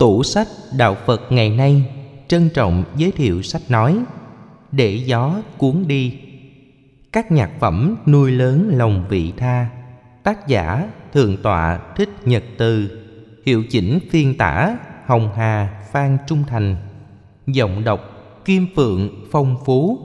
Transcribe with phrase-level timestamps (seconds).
[0.00, 1.84] Tủ sách Đạo Phật ngày nay
[2.28, 3.98] trân trọng giới thiệu sách nói
[4.72, 6.18] Để gió cuốn đi.
[7.12, 9.68] Các nhạc phẩm nuôi lớn lòng vị tha.
[10.22, 13.00] Tác giả Thượng tọa Thích Nhật Từ.
[13.46, 14.76] Hiệu chỉnh phiên tả
[15.06, 16.76] Hồng Hà Phan Trung Thành.
[17.46, 18.00] Giọng đọc
[18.44, 19.98] Kim Phượng Phong Phú.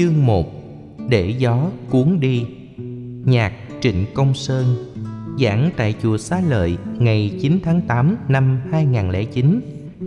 [0.00, 0.52] Chương 1
[1.08, 2.46] Để gió cuốn đi.
[3.24, 4.92] Nhạc Trịnh Công Sơn,
[5.40, 9.60] Giảng tại chùa Xá Lợi, ngày 9 tháng 8 năm 2009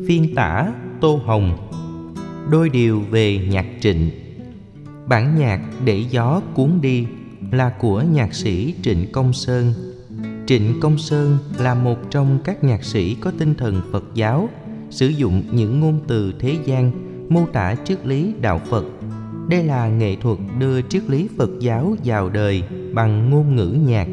[0.08, 1.70] Phiên tả Tô Hồng.
[2.52, 4.10] Đôi điều về nhạc trịnh.
[5.08, 7.06] Bản nhạc Để gió cuốn đi
[7.52, 9.74] là của nhạc sĩ Trịnh Công Sơn.
[10.46, 14.50] Trịnh Công Sơn là một trong các nhạc sĩ có tinh thần Phật giáo,
[14.90, 16.92] Sử dụng những ngôn từ thế gian,
[17.30, 18.86] mô tả triết lý đạo Phật
[19.48, 24.08] đây là nghệ thuật đưa triết lý Phật giáo vào đời bằng ngôn ngữ nhạc.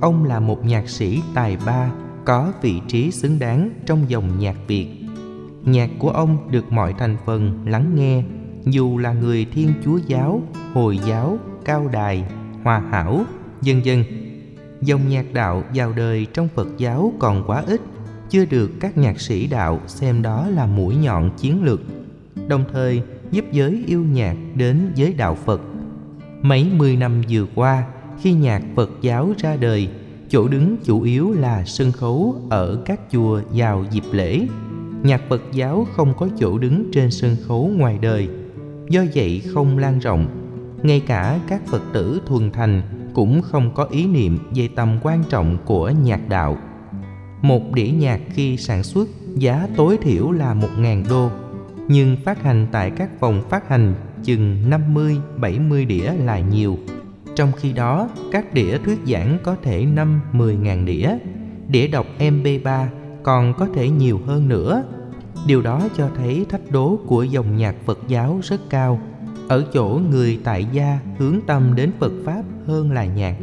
[0.00, 1.90] Ông là một nhạc sĩ tài ba,
[2.24, 4.86] có vị trí xứng đáng trong dòng nhạc Việt.
[5.64, 8.22] Nhạc của ông được mọi thành phần lắng nghe,
[8.64, 12.24] dù là người Thiên Chúa giáo, Hồi giáo, Cao Đài,
[12.62, 13.24] Hòa Hảo,
[13.62, 14.04] dân dân.
[14.82, 17.80] Dòng nhạc đạo vào đời trong Phật giáo còn quá ít,
[18.30, 21.80] chưa được các nhạc sĩ đạo xem đó là mũi nhọn chiến lược.
[22.48, 23.02] Đồng thời,
[23.34, 25.60] giúp giới yêu nhạc đến giới đạo Phật.
[26.42, 27.84] Mấy mươi năm vừa qua,
[28.22, 29.88] khi nhạc Phật giáo ra đời,
[30.28, 34.46] chỗ đứng chủ yếu là sân khấu ở các chùa vào dịp lễ.
[35.02, 38.28] Nhạc Phật giáo không có chỗ đứng trên sân khấu ngoài đời,
[38.88, 40.26] do vậy không lan rộng.
[40.82, 42.82] Ngay cả các Phật tử thuần thành
[43.14, 46.58] cũng không có ý niệm về tầm quan trọng của nhạc đạo.
[47.42, 51.30] Một đĩa nhạc khi sản xuất giá tối thiểu là một ngàn đô
[51.88, 54.70] nhưng phát hành tại các phòng phát hành chừng
[55.40, 56.78] 50-70 đĩa là nhiều.
[57.36, 59.86] Trong khi đó, các đĩa thuyết giảng có thể
[60.32, 61.10] 5-10 ngàn đĩa,
[61.68, 62.86] đĩa đọc MP3
[63.22, 64.84] còn có thể nhiều hơn nữa.
[65.46, 69.00] Điều đó cho thấy thách đố của dòng nhạc Phật giáo rất cao,
[69.48, 73.36] ở chỗ người tại gia hướng tâm đến Phật Pháp hơn là nhạc.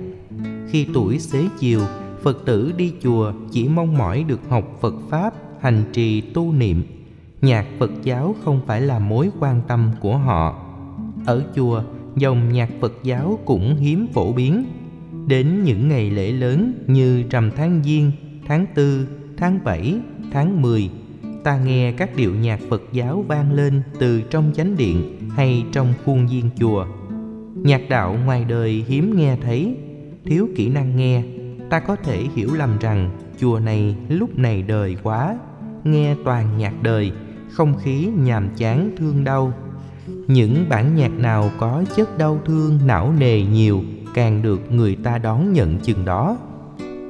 [0.69, 1.81] Khi tuổi xế chiều,
[2.23, 6.83] Phật tử đi chùa chỉ mong mỏi được học Phật Pháp, hành trì tu niệm
[7.41, 10.65] nhạc Phật giáo không phải là mối quan tâm của họ.
[11.25, 11.83] Ở chùa,
[12.15, 14.65] dòng nhạc Phật giáo cũng hiếm phổ biến.
[15.27, 18.11] Đến những ngày lễ lớn như rằm tháng Giêng,
[18.47, 19.07] tháng Tư,
[19.37, 19.99] tháng Bảy,
[20.31, 20.89] tháng Mười,
[21.43, 25.93] ta nghe các điệu nhạc Phật giáo vang lên từ trong chánh điện hay trong
[26.05, 26.85] khuôn viên chùa.
[27.55, 29.77] Nhạc đạo ngoài đời hiếm nghe thấy,
[30.25, 31.23] thiếu kỹ năng nghe,
[31.69, 33.09] ta có thể hiểu lầm rằng
[33.39, 35.37] chùa này lúc này đời quá,
[35.83, 37.11] nghe toàn nhạc đời
[37.51, 39.53] không khí nhàm chán thương đau.
[40.27, 43.81] Những bản nhạc nào có chất đau thương não nề nhiều,
[44.13, 46.37] càng được người ta đón nhận chừng đó.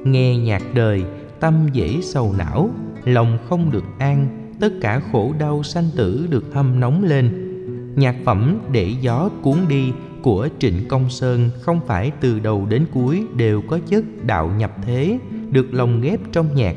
[0.04, 1.04] Nghe nhạc đời,
[1.40, 2.70] tâm dễ sầu não,
[3.04, 4.26] lòng không được an,
[4.60, 7.48] tất cả khổ đau sanh tử được hâm nóng lên.
[7.96, 9.92] Nhạc phẩm để gió cuốn đi
[10.22, 14.72] của trịnh công sơn không phải từ đầu đến cuối đều có chất đạo nhập
[14.82, 15.18] thế,
[15.50, 16.76] được lồng ghép trong nhạc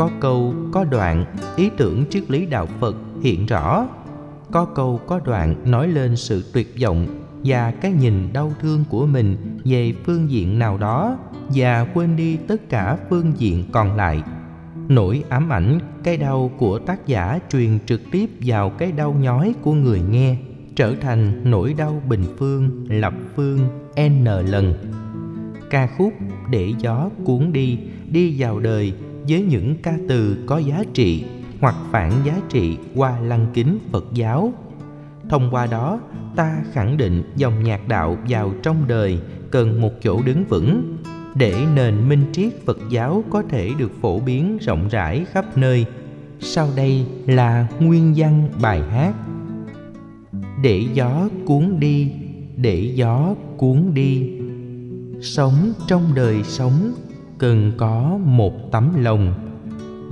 [0.00, 1.24] có câu, có đoạn,
[1.56, 3.88] ý tưởng triết lý đạo phật hiện rõ.
[4.52, 7.06] Có câu, có đoạn nói lên sự tuyệt vọng
[7.44, 11.18] và cái nhìn đau thương của mình về phương diện nào đó
[11.48, 14.22] và quên đi tất cả phương diện còn lại.
[14.88, 19.54] Nỗi ám ảnh, cái đau của tác giả truyền trực tiếp vào cái đau nhói
[19.62, 20.36] của người nghe
[20.76, 23.58] trở thành nỗi đau bình phương, lập phương,
[24.00, 24.74] n lần.
[25.70, 26.12] Ca khúc
[26.50, 27.78] để gió cuốn đi
[28.10, 28.92] đi vào đời
[29.30, 31.24] với những ca từ có giá trị
[31.60, 34.52] hoặc phản giá trị qua lăng kính Phật giáo.
[35.28, 36.00] Thông qua đó,
[36.36, 39.18] ta khẳng định dòng nhạc đạo vào trong đời
[39.50, 40.96] cần một chỗ đứng vững
[41.34, 45.86] để nền minh triết Phật giáo có thể được phổ biến rộng rãi khắp nơi.
[46.40, 49.14] Sau đây là nguyên văn bài hát.
[50.62, 52.12] Để gió cuốn đi,
[52.56, 54.30] để gió cuốn đi.
[55.22, 56.92] Sống trong đời sống
[57.40, 59.34] cần có một tấm lòng.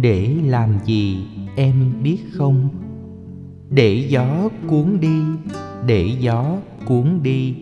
[0.01, 1.27] Để làm gì,
[1.57, 2.69] em biết không?
[3.71, 5.21] Để gió cuốn đi,
[5.87, 7.57] để gió cuốn đi.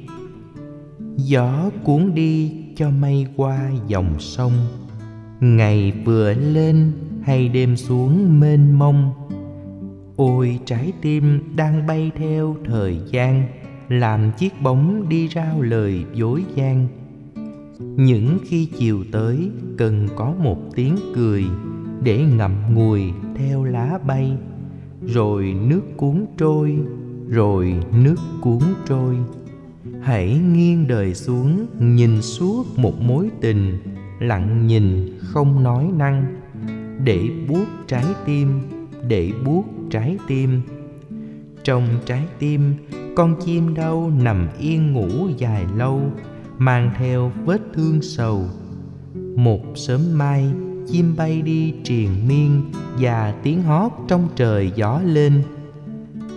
[1.17, 4.53] Gió cuốn đi cho mây qua dòng sông.
[5.41, 6.93] Ngày vừa lên,
[7.23, 9.11] hay đêm xuống mênh mông.
[10.17, 13.47] Ôi, trái tim đang bay theo thời gian,
[13.89, 16.89] làm chiếc bóng đi rao lời dối gian
[17.79, 21.45] những khi chiều tới, cần có một tiếng cười
[22.03, 23.03] để ngậm ngùi
[23.35, 24.37] theo lá bay.
[25.03, 26.79] Rồi nước cuốn trôi,
[27.29, 29.17] rồi nước cuốn trôi.
[30.03, 33.79] Hãy nghiêng đời xuống, nhìn suốt một mối tình,
[34.21, 36.37] lặng nhìn không nói năng.
[37.05, 38.49] Để buốt trái tim,
[39.09, 40.61] để buốt trái tim.
[41.65, 42.75] Trong trái tim,
[43.17, 46.01] con chim đâu nằm yên ngủ dài lâu
[46.59, 48.45] mang theo vết thương sầu.
[49.37, 50.51] Một sớm mai,
[50.87, 52.63] chim bay đi triền miên
[52.99, 55.43] và tiếng hót trong trời gió lên.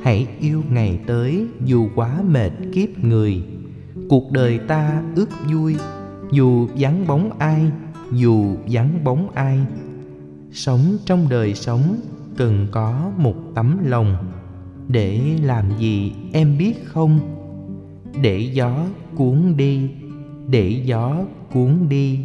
[0.04, 3.44] Hãy yêu ngày tới, dù quá mệt kiếp người.
[4.10, 5.75] Cuộc đời ta ước vui,
[6.31, 7.72] dù vắng bóng ai,
[8.12, 9.60] dù vắng bóng ai.
[10.51, 12.00] Sống trong đời sống,
[12.38, 14.18] cần có một tấm lòng.
[14.88, 17.19] Để làm gì em biết không?
[18.22, 19.89] Để gió cuốn đi
[20.51, 21.16] để gió
[21.54, 22.19] cuốn đi,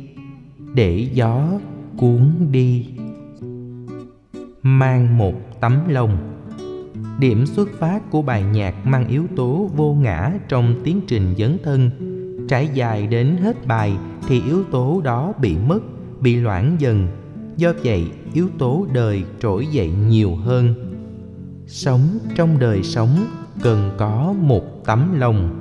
[0.74, 1.48] để gió
[1.96, 2.86] cuốn đi.
[4.62, 6.34] Mang một tấm lòng,
[7.20, 11.58] điểm xuất phát của bài nhạc mang yếu tố vô ngã trong tiến trình dấn
[11.64, 11.90] thân.
[12.48, 13.96] Trải dài đến hết bài
[14.28, 15.80] thì yếu tố đó bị mất,
[16.20, 17.08] bị loãng dần.
[17.56, 20.74] Do vậy, yếu tố đời trỗi dậy nhiều hơn.
[21.66, 23.26] Sống trong đời sống
[23.62, 25.60] cần có một tấm lòng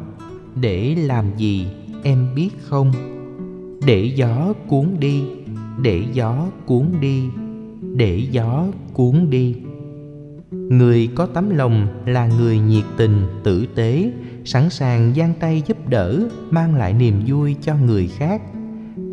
[0.55, 1.67] để làm gì?
[2.03, 2.91] Em biết không?
[3.85, 5.23] Để gió cuốn đi,
[5.81, 7.23] để gió cuốn đi,
[7.95, 9.55] để gió cuốn đi.
[10.51, 14.11] Người có tấm lòng là người nhiệt tình, tử tế,
[14.45, 18.41] sẵn sàng giang tay giúp đỡ, mang lại niềm vui cho người khác.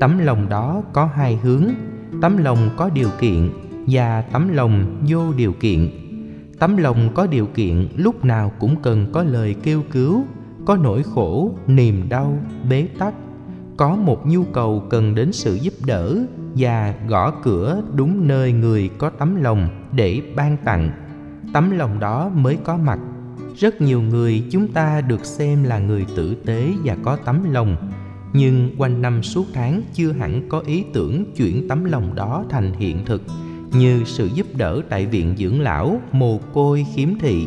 [0.00, 1.64] Tấm lòng đó có hai hướng,
[2.22, 3.50] tấm lòng có điều kiện
[3.86, 5.90] và tấm lòng vô điều kiện.
[6.58, 10.24] Tấm lòng có điều kiện lúc nào cũng cần có lời kêu cứu
[10.70, 12.38] có nỗi khổ, niềm đau,
[12.68, 13.14] bế tắc.
[13.76, 16.18] Có một nhu cầu cần đến sự giúp đỡ
[16.54, 20.90] và gõ cửa đúng nơi người có tấm lòng để ban tặng.
[21.52, 22.98] Tấm lòng đó mới có mặt.
[23.56, 27.76] Rất nhiều người chúng ta được xem là người tử tế và có tấm lòng.
[28.32, 32.72] Nhưng quanh năm suốt tháng chưa hẳn có ý tưởng chuyển tấm lòng đó thành
[32.72, 33.22] hiện thực,
[33.72, 37.46] như sự giúp đỡ tại viện dưỡng lão mồ côi khiếm thị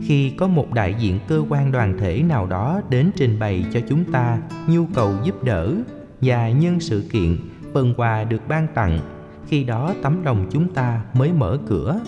[0.00, 3.80] khi có một đại diện cơ quan đoàn thể nào đó đến trình bày cho
[3.88, 4.38] chúng ta
[4.68, 5.74] nhu cầu giúp đỡ
[6.20, 7.36] và nhân sự kiện,
[7.74, 9.00] phần quà được ban tặng,
[9.46, 12.00] khi đó tấm lòng chúng ta mới mở cửa.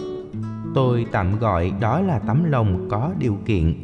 [0.75, 3.75] Tôi tạm gọi đó là tấm lòng có điều kiện.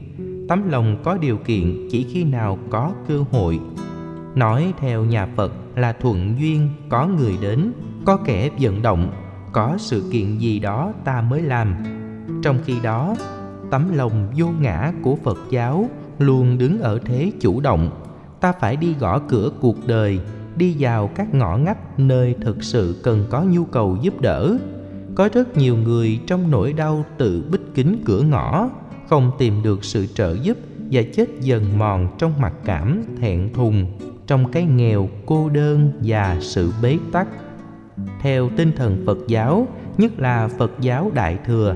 [0.48, 3.60] Tấm lòng có điều kiện chỉ khi nào có cơ hội.
[4.34, 7.72] Nói theo nhà phật là thuận duyên có người đến,
[8.04, 9.12] có kẻ vận động,
[9.52, 11.74] có sự kiện gì đó ta mới làm.
[12.42, 13.14] Trong khi đó
[13.72, 15.88] tấm lòng vô ngã của phật giáo
[16.18, 17.90] luôn đứng ở thế chủ động.
[18.40, 20.20] Ta phải đi gõ cửa cuộc đời,
[20.56, 24.56] đi vào các ngõ ngách nơi thực sự cần có nhu cầu giúp đỡ.
[25.14, 28.70] Có rất nhiều người trong nỗi đau tự bích kính cửa ngõ,
[29.08, 30.58] không tìm được sự trợ giúp
[30.90, 33.86] và chết dần mòn trong mặc cảm thẹn thùng
[34.26, 37.28] trong cái nghèo cô đơn và sự bế tắc.
[38.20, 39.66] Theo tinh thần phật giáo,
[39.98, 41.74] nhất là phật giáo đại thừa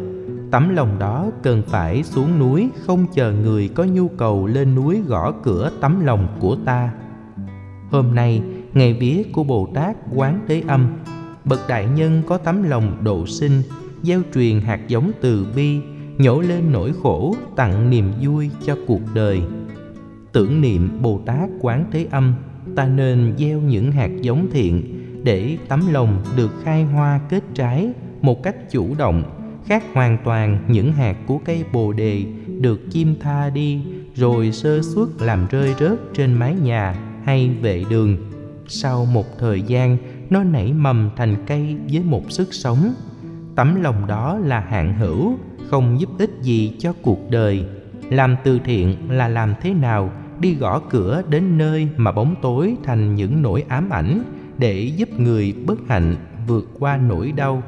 [0.56, 5.02] tấm lòng đó cần phải xuống núi, không chờ người có nhu cầu lên núi
[5.06, 6.90] gõ cửa tấm lòng của ta.
[7.90, 8.42] Hôm nay,
[8.74, 10.86] ngày vía của bồ tát quán thế âm,
[11.44, 13.62] bậc đại nhân có tấm lòng độ sinh,
[14.02, 15.80] gieo truyền hạt giống từ bi,
[16.18, 19.42] nhổ lên nỗi khổ, tặng niềm vui cho cuộc đời.
[20.32, 22.34] Tưởng niệm bồ tát quán thế âm,
[22.76, 27.92] ta nên gieo những hạt giống thiện để tấm lòng được khai hoa kết trái
[28.22, 29.36] một cách chủ động
[29.66, 32.25] khác hoàn toàn những hạt của cây bồ đề
[32.61, 33.80] được chim tha đi,
[34.14, 36.94] rồi sơ suất làm rơi rớt trên mái nhà
[37.25, 38.16] hay vệ đường.
[38.68, 39.96] Sau một thời gian,
[40.30, 42.94] nó nảy mầm thành cây với một sức sống.
[43.56, 45.38] Tấm lòng đó là hạn hữu,
[45.70, 47.64] không giúp ích gì cho cuộc đời.
[48.11, 52.76] Làm từ thiện là làm thế nào đi gõ cửa đến nơi mà bóng tối
[52.85, 54.23] thành những nỗi ám ảnh
[54.58, 57.62] để giúp người bất hạnh vượt qua nỗi đau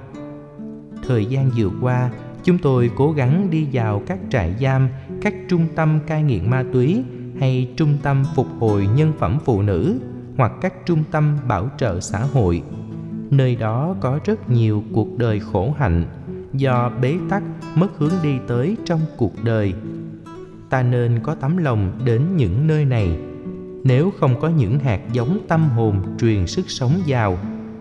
[1.09, 2.11] thời gian vừa qua,
[2.45, 4.89] chúng tôi cố gắng đi vào các trại giam,
[5.23, 7.03] các trung tâm cai nghiện ma túy
[7.41, 10.01] hay trung tâm phục hồi nhân phẩm phụ nữ
[10.37, 12.63] hoặc các trung tâm bảo trợ xã hội.
[13.31, 16.05] Nơi đó có rất nhiều cuộc đời khổ hạnh
[16.53, 17.43] do bế tắc
[17.75, 19.75] mất hướng đi tới trong cuộc đời.
[20.71, 23.19] Ta nên có tấm lòng đến những nơi này.
[23.85, 27.39] Nếu không có những hạt giống tâm hồn truyền sức sống vào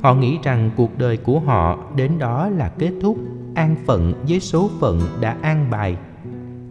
[0.07, 3.17] họ nghĩ rằng cuộc đời của họ đến đó là kết thúc,
[3.55, 5.97] an phận với số phận đã an bài.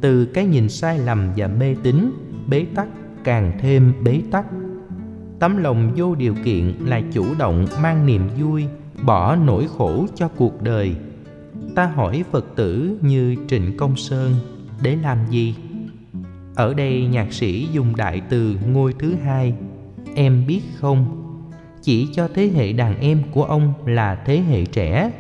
[0.00, 2.12] Từ cái nhìn sai lầm và mê tín,
[2.48, 2.88] bế tắc
[3.24, 4.46] càng thêm bế tắc.
[5.38, 8.64] Tấm lòng vô điều kiện là chủ động mang niềm vui,
[9.02, 10.96] bỏ nỗi khổ cho cuộc đời.
[11.74, 14.34] Ta hỏi phật tử như trịnh công sơn,
[14.82, 15.54] để làm gì?
[16.54, 19.54] Ở đây nhạc sĩ dùng đại từ ngôi thứ hai,
[20.14, 21.25] em biết không?
[21.86, 25.10] Chỉ cho thế hệ đàn em của ông là thế hệ trẻ.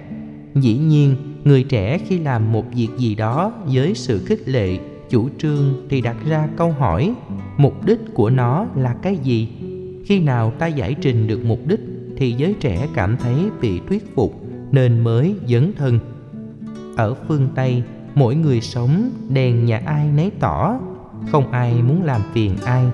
[0.54, 4.78] Dĩ nhiên, người trẻ khi làm một việc gì đó với sự khích lệ,
[5.10, 7.14] chủ trương thì đặt ra câu hỏi,
[7.56, 9.48] mục đích của nó là cái gì?
[10.04, 11.80] Khi nào ta giải trình được mục đích
[12.16, 15.98] thì giới trẻ cảm thấy bị thuyết phục nên mới dấn thân.
[16.96, 17.82] Ở phương tây,
[18.14, 20.80] mỗi người sống đèn nhà ai nấy tỏ,
[21.30, 22.84] không ai muốn làm phiền ai,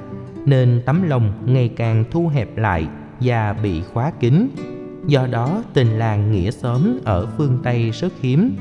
[0.46, 2.86] nên tấm lòng ngày càng thu hẹp lại
[3.24, 4.48] và bị khóa kín.
[5.06, 8.56] Do đó, tình làng nghĩa xóm ở phương tây rất hiếm.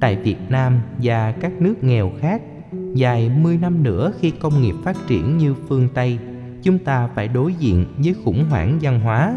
[0.00, 2.42] Tại việt nam và các nước nghèo khác,
[2.94, 6.18] dài 10 năm nữa khi công nghiệp phát triển như phương tây,
[6.62, 9.34] chúng ta phải đối diện với khủng hoảng văn hóa.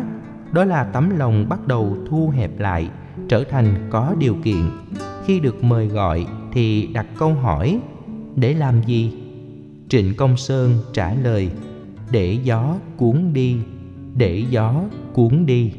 [0.51, 2.89] Đó là tấm lòng bắt đầu thu hẹp lại,
[3.29, 4.69] trở thành có điều kiện.
[5.25, 7.79] Khi được mời gọi thì đặt câu hỏi,
[8.36, 9.13] để làm gì?
[9.89, 11.51] Trịnh công sơn trả lời,
[12.12, 13.57] để gió cuốn đi
[14.15, 14.74] để gió
[15.13, 15.72] cuốn đi.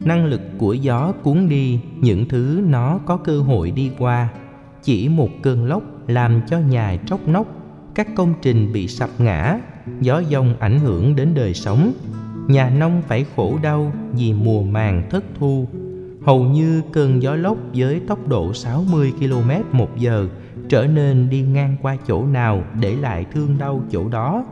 [0.00, 4.28] Năng lực của gió cuốn đi, những thứ nó có cơ hội đi qua.
[4.82, 7.46] Chỉ một cơn lốc làm cho nhà tróc nóc,
[7.94, 9.58] các công trình bị sập ngã,
[10.00, 11.92] gió giông ảnh hưởng đến đời sống.
[12.48, 15.66] Nhà nông phải khổ đau vì mùa màng thất thu.
[16.26, 20.28] Hầu như cơn gió lốc với tốc độ 60 km một giờ
[20.68, 24.44] trở nên đi ngang qua chỗ nào để lại thương đau chỗ đó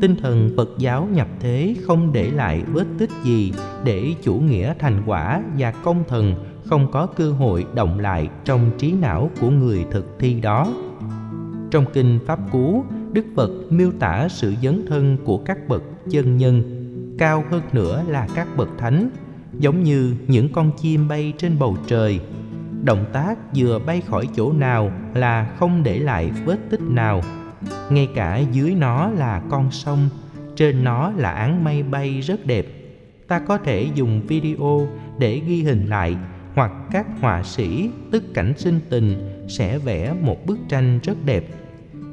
[0.00, 3.52] tinh thần Phật giáo nhập thế không để lại vết tích gì
[3.84, 8.70] để chủ nghĩa thành quả và công thần không có cơ hội động lại trong
[8.78, 10.72] trí não của người thực thi đó.
[11.70, 16.36] Trong kinh Pháp Cú, Đức Phật miêu tả sự dấn thân của các bậc chân
[16.36, 16.62] nhân,
[17.18, 19.10] cao hơn nữa là các bậc thánh,
[19.58, 22.20] giống như những con chim bay trên bầu trời.
[22.84, 27.22] Động tác vừa bay khỏi chỗ nào là không để lại vết tích nào
[27.90, 30.08] ngay cả dưới nó là con sông,
[30.56, 32.66] trên nó là áng mây bay rất đẹp.
[33.28, 34.88] Ta có thể dùng video
[35.18, 36.16] để ghi hình lại,
[36.54, 39.16] hoặc các họa sĩ, tức cảnh sinh tình,
[39.48, 41.44] sẽ vẽ một bức tranh rất đẹp.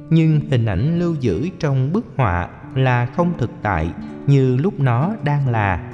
[0.10, 3.90] Nhưng hình ảnh lưu giữ trong bức họa là không thực tại
[4.28, 5.92] như lúc nó đang là.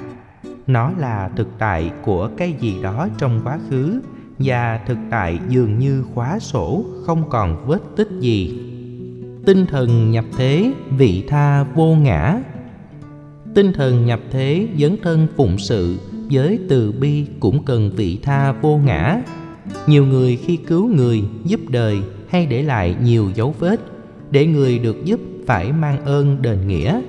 [0.67, 4.01] Nó là thực tại của cái gì đó trong quá khứ,
[4.39, 8.70] và thực tại dường như khóa sổ không còn vết tích gì
[9.45, 12.41] tinh thần nhập thế vị tha vô ngã.
[13.55, 15.97] Tinh thần nhập thế dấn thân phụng sự
[16.31, 19.21] với từ bi cũng cần vị tha vô ngã.
[19.87, 23.79] Nhiều người khi cứu người, giúp đời hay để lại nhiều dấu vết,
[24.31, 27.01] để người được giúp phải mang ơn đền nghĩa.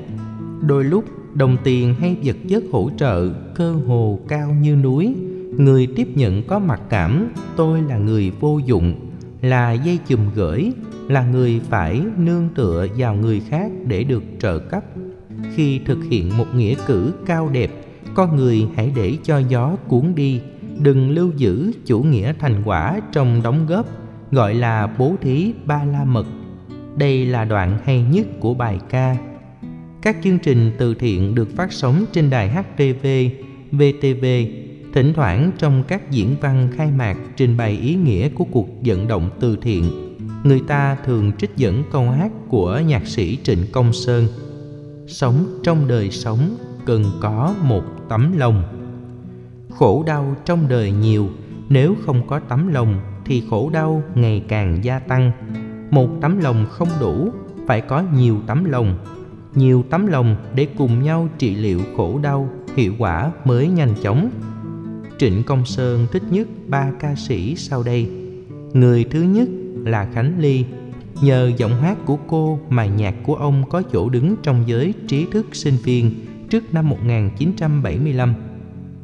[0.67, 5.15] Đôi lúc, đồng tiền hay vật chất hỗ trợ, cơ hồ cao như núi.
[5.57, 8.95] Người tiếp nhận có mặc cảm, tôi là người vô dụng,
[9.43, 10.73] là dây chùm gửi
[11.13, 14.85] là người phải nương tựa vào người khác để được trợ cấp.
[15.55, 17.71] Khi thực hiện một nghĩa cử cao đẹp
[18.15, 20.41] con người hãy để cho gió cuốn đi.
[20.79, 23.87] Đừng lưu giữ chủ nghĩa thành quả trong đóng góp
[24.31, 26.27] gọi là bố thí ba la mật
[26.97, 29.17] đây là đoạn hay nhất của bài ca.
[30.03, 33.07] Các chương trình từ thiện được phát sóng trên đài HTV,
[33.73, 34.25] VTV,
[34.95, 39.09] thỉnh thoảng trong các diễn văn khai mạc trình bày ý nghĩa của cuộc vận
[39.09, 40.02] động từ thiện
[40.45, 44.27] người ta thường trích dẫn câu hát của nhạc sĩ Trịnh Công Sơn.
[45.07, 46.57] Sống trong đời sống
[46.87, 48.63] cần có một tấm lòng.
[49.71, 51.29] Khổ đau trong đời nhiều,
[51.69, 55.33] Nếu không có tấm lòng thì khổ đau ngày càng gia tăng.
[55.91, 57.29] Một tấm lòng không đủ,
[57.67, 58.99] Phải có nhiều tấm lòng.
[59.55, 64.31] Nhiều tấm lòng để cùng nhau trị liệu khổ đau, Hiệu quả mới nhanh chóng.
[65.19, 68.11] Trịnh Công Sơn thích nhất ba ca sĩ sau đây.
[68.73, 69.49] Người thứ nhất
[69.85, 70.65] là Khánh Ly.
[71.23, 75.27] Nhờ giọng hát của cô mà nhạc của ông có chỗ đứng trong giới trí
[75.27, 78.35] thức sinh viên trước năm 1975.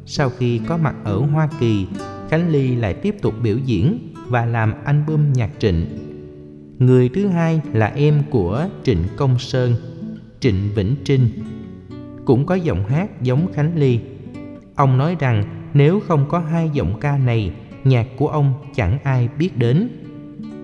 [0.05, 1.87] Sau khi có mặt ở Hoa Kỳ,
[2.29, 5.85] Khánh Ly lại tiếp tục biểu diễn và làm album nhạc Trịnh.
[6.79, 9.75] Người thứ hai là em của Trịnh Công Sơn,
[10.39, 11.29] Trịnh Vĩnh Trinh,
[12.25, 13.99] cũng có giọng hát giống Khánh Ly.
[14.75, 15.43] Ông nói rằng
[15.73, 17.51] nếu không có hai giọng ca này,
[17.83, 19.89] nhạc của ông chẳng ai biết đến.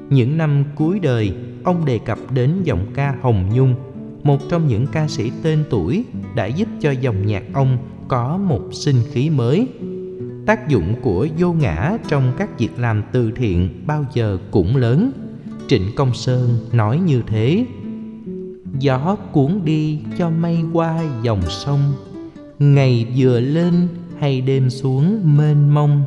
[0.10, 1.34] Những năm cuối đời,
[1.64, 3.76] ông đề cập đến giọng ca Hồng Nhung,
[4.24, 8.62] một trong những ca sĩ tên tuổi đã giúp cho dòng nhạc ông có một
[8.72, 9.68] sinh khí mới.
[10.46, 15.12] Tác dụng của vô ngã trong các việc làm từ thiện bao giờ cũng lớn.
[15.68, 17.66] Trịnh Công Sơn nói như thế.
[18.80, 21.94] Gió cuốn đi cho mây qua dòng sông,
[22.60, 23.88] Ngày vừa lên
[24.20, 26.04] hay đêm xuống mênh mông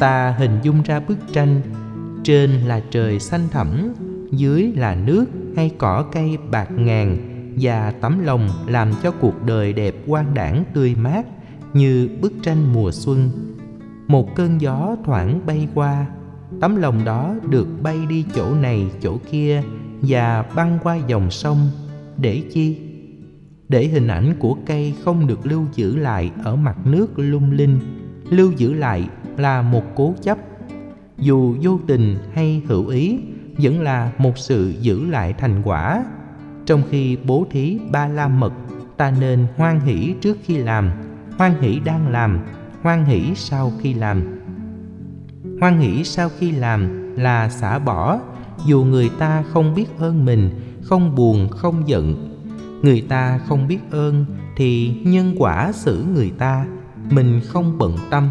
[0.00, 1.60] ta hình dung ra bức tranh
[2.24, 3.94] trên là trời xanh thẳm,
[4.30, 5.24] dưới là nước
[5.56, 7.16] hay cỏ cây bạc ngàn
[7.60, 11.26] và tấm lòng làm cho cuộc đời đẹp quang đảng tươi mát
[11.74, 13.30] như bức tranh mùa xuân.
[14.06, 16.06] Một cơn gió thoảng bay qua,
[16.60, 19.62] tấm lòng đó được bay đi chỗ này chỗ kia
[20.02, 21.70] và băng qua dòng sông.
[22.16, 22.78] Để chi?
[23.68, 27.80] Để hình ảnh của cây không được lưu giữ lại ở mặt nước lung linh.
[28.30, 30.38] Lưu giữ lại là một cố chấp
[31.20, 33.18] dù vô tình hay hữu ý,
[33.58, 36.04] vẫn là một sự giữ lại thành quả.
[36.66, 38.52] Trong khi bố thí ba la mật,
[38.96, 40.90] ta nên hoan hỷ trước khi làm,
[41.38, 42.38] hoan hỷ đang làm,
[42.82, 44.22] hoan hỷ sau khi làm.
[45.60, 48.20] Hoan hỷ sau khi làm là xả bỏ,
[48.66, 50.50] dù người ta không biết ơn mình,
[50.82, 52.26] không buồn, không giận.
[52.82, 54.24] Người ta không biết ơn
[54.56, 56.66] thì nhân quả xử người ta,
[57.10, 58.30] mình không bận tâm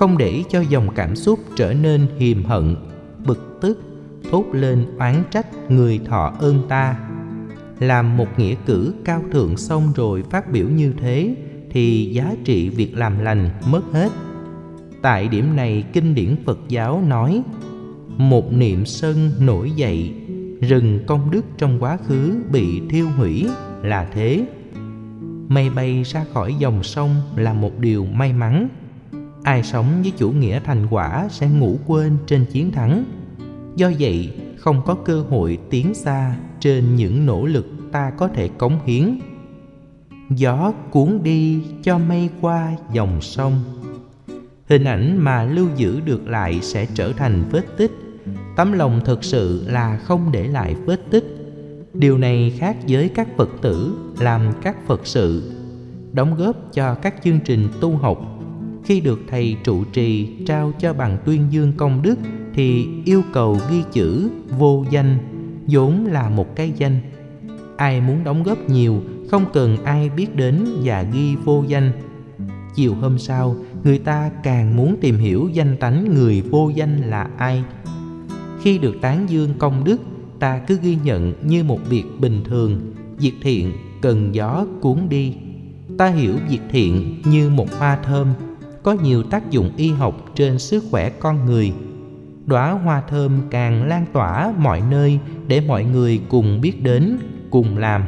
[0.00, 2.76] không để cho dòng cảm xúc trở nên hiềm hận,
[3.26, 3.80] bực tức,
[4.30, 6.96] thốt lên oán trách người thọ ơn ta.
[7.78, 11.34] Làm một nghĩa cử cao thượng xong rồi phát biểu như thế
[11.70, 14.08] thì giá trị việc làm lành mất hết.
[15.02, 17.42] Tại điểm này, kinh điển phật giáo nói,
[18.16, 20.14] một niệm sân nổi dậy,
[20.60, 23.46] rừng công đức trong quá khứ bị thiêu hủy
[23.82, 24.46] là thế.
[25.48, 28.68] Mây bay ra khỏi dòng sông là một điều may mắn
[29.42, 33.04] ai sống với chủ nghĩa thành quả sẽ ngủ quên trên chiến thắng.
[33.76, 38.48] Do vậy, không có cơ hội tiến xa trên những nỗ lực ta có thể
[38.48, 39.18] cống hiến.
[40.30, 43.62] Gió cuốn đi cho mây qua dòng sông.
[44.68, 47.92] Hình ảnh mà lưu giữ được lại sẽ trở thành vết tích.
[48.56, 51.24] Tấm lòng thực sự là không để lại vết tích.
[51.94, 55.52] Điều này khác với các phật tử làm các phật sự,
[56.12, 58.39] đóng góp cho các chương trình tu học
[58.84, 62.18] khi được thầy trụ trì trao cho bằng tuyên dương công đức
[62.54, 65.18] thì yêu cầu ghi chữ vô danh,
[65.66, 67.00] vốn là một cái danh.
[67.76, 71.92] Ai muốn đóng góp nhiều, không cần ai biết đến và ghi vô danh.
[72.74, 77.30] Chiều hôm sau, người ta càng muốn tìm hiểu danh tánh người vô danh là
[77.38, 77.64] ai.
[78.62, 80.00] Khi được tán dương công đức,
[80.38, 82.80] ta cứ ghi nhận như một việc bình thường.
[83.18, 85.34] Việc thiện cần gió cuốn đi.
[85.98, 88.28] Ta hiểu việc thiện như một hoa thơm
[88.82, 91.72] có nhiều tác dụng y học trên sức khỏe con người.
[92.46, 97.18] Đóa hoa thơm càng lan tỏa mọi nơi để mọi người cùng biết đến,
[97.50, 98.04] cùng làm.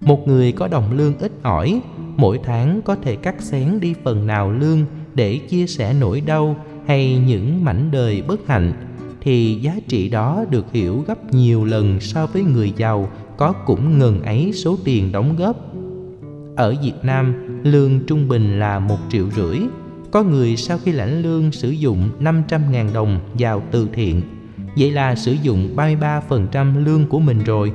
[0.00, 1.80] Một người có đồng lương ít ỏi,
[2.16, 6.56] mỗi tháng có thể cắt xén đi phần nào lương để chia sẻ nỗi đau
[6.86, 8.72] hay những mảnh đời bất hạnh,
[9.20, 13.98] thì giá trị đó được hiểu gấp nhiều lần so với người giàu có cũng
[13.98, 15.56] ngần ấy số tiền đóng góp.
[16.56, 19.58] Ở Việt Nam lương trung bình là một triệu rưỡi
[20.10, 24.22] có người sau khi lãnh lương sử dụng 500.000 đồng vào từ thiện
[24.76, 27.72] Vậy là sử dụng 33% lương của mình rồi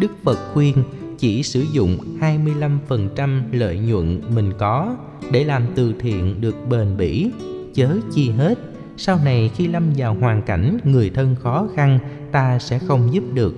[0.00, 0.74] Đức Phật khuyên
[1.18, 4.96] chỉ sử dụng 25% lợi nhuận mình có
[5.32, 7.30] để làm từ thiện được bền bỉ,
[7.74, 8.58] chớ chi hết.
[8.96, 11.98] Sau này khi lâm vào hoàn cảnh người thân khó khăn,
[12.32, 13.54] ta sẽ không giúp được.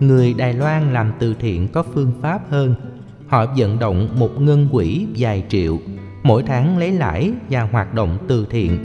[0.00, 2.74] Người Đài Loan làm từ thiện có phương pháp hơn.
[3.28, 5.78] Họ vận động một ngân quỹ vài triệu,
[6.22, 8.78] mỗi tháng lấy lãi và hoạt động từ thiện.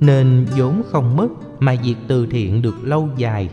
[0.00, 3.48] Nên vốn không mất mà việc từ thiện được lâu dài.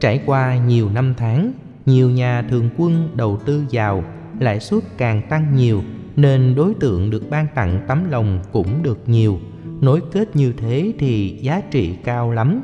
[0.00, 1.52] Trải qua nhiều năm tháng,
[1.86, 4.04] nhiều nhà thường quân đầu tư vào
[4.40, 5.82] lãi suất càng tăng nhiều
[6.16, 9.38] nên đối tượng được ban tặng tấm lòng cũng được nhiều
[9.80, 12.62] nối kết như thế thì giá trị cao lắm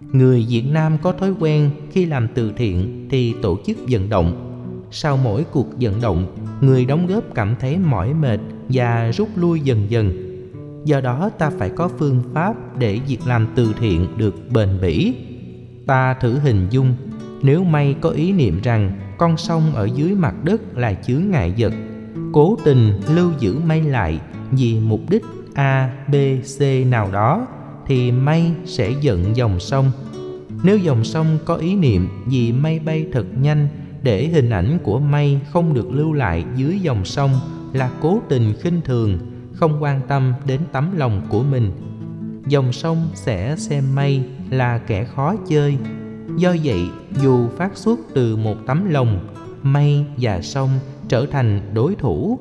[0.00, 4.49] người việt nam có thói quen khi làm từ thiện thì tổ chức vận động
[4.90, 6.26] sau mỗi cuộc vận động,
[6.60, 10.12] người đóng góp cảm thấy mỏi mệt và rút lui dần dần.
[10.84, 15.14] Do đó, ta phải có phương pháp để việc làm từ thiện được bền bỉ.
[15.86, 16.94] Ta thử hình dung,
[17.42, 21.54] nếu may có ý niệm rằng con sông ở dưới mặt đất là chướng ngại
[21.58, 21.72] vật,
[22.32, 25.24] cố tình lưu giữ mây lại vì mục đích
[25.54, 26.14] a, b,
[26.58, 27.46] c nào đó,
[27.86, 29.90] thì mây sẽ giận dòng sông.
[30.62, 33.68] Nếu dòng sông có ý niệm vì mây bay thật nhanh
[34.02, 37.30] để hình ảnh của mây không được lưu lại dưới dòng sông
[37.72, 39.18] là cố tình khinh thường,
[39.54, 41.70] không quan tâm đến tấm lòng của mình.
[42.46, 45.78] Dòng sông sẽ xem mây là kẻ khó chơi.
[46.36, 46.88] Do vậy,
[47.22, 49.28] dù phát xuất từ một tấm lòng,
[49.62, 50.70] mây và sông
[51.08, 52.38] trở thành đối thủ.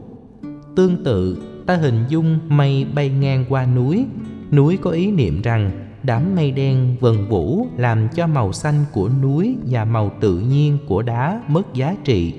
[0.75, 4.05] Tương tự, ta hình dung mây bay ngang qua núi.
[4.51, 9.09] Núi có ý niệm rằng đám mây đen vần vũ làm cho màu xanh của
[9.21, 12.33] núi và màu tự nhiên của đá mất giá trị.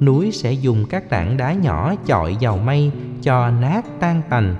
[0.00, 2.90] Núi sẽ dùng các tảng đá nhỏ chọi vào mây
[3.22, 4.56] cho nát tan tành.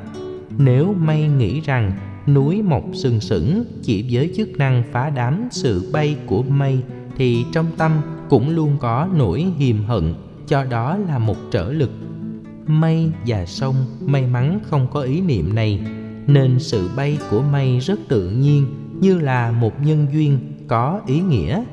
[0.58, 1.92] Nếu mây nghĩ rằng
[2.26, 6.80] núi mọc sừng sững chỉ với chức năng phá đám sự bay của mây,
[7.16, 7.92] thì trong tâm
[8.28, 10.14] cũng luôn có nỗi hiềm hận,
[10.46, 11.90] cho đó là một trở lực.
[12.66, 15.80] Mây và sông may mắn không có ý niệm này
[16.32, 18.66] nên sự bay của mây rất tự nhiên
[19.00, 20.38] như là một nhân duyên
[20.68, 21.64] có ý nghĩa.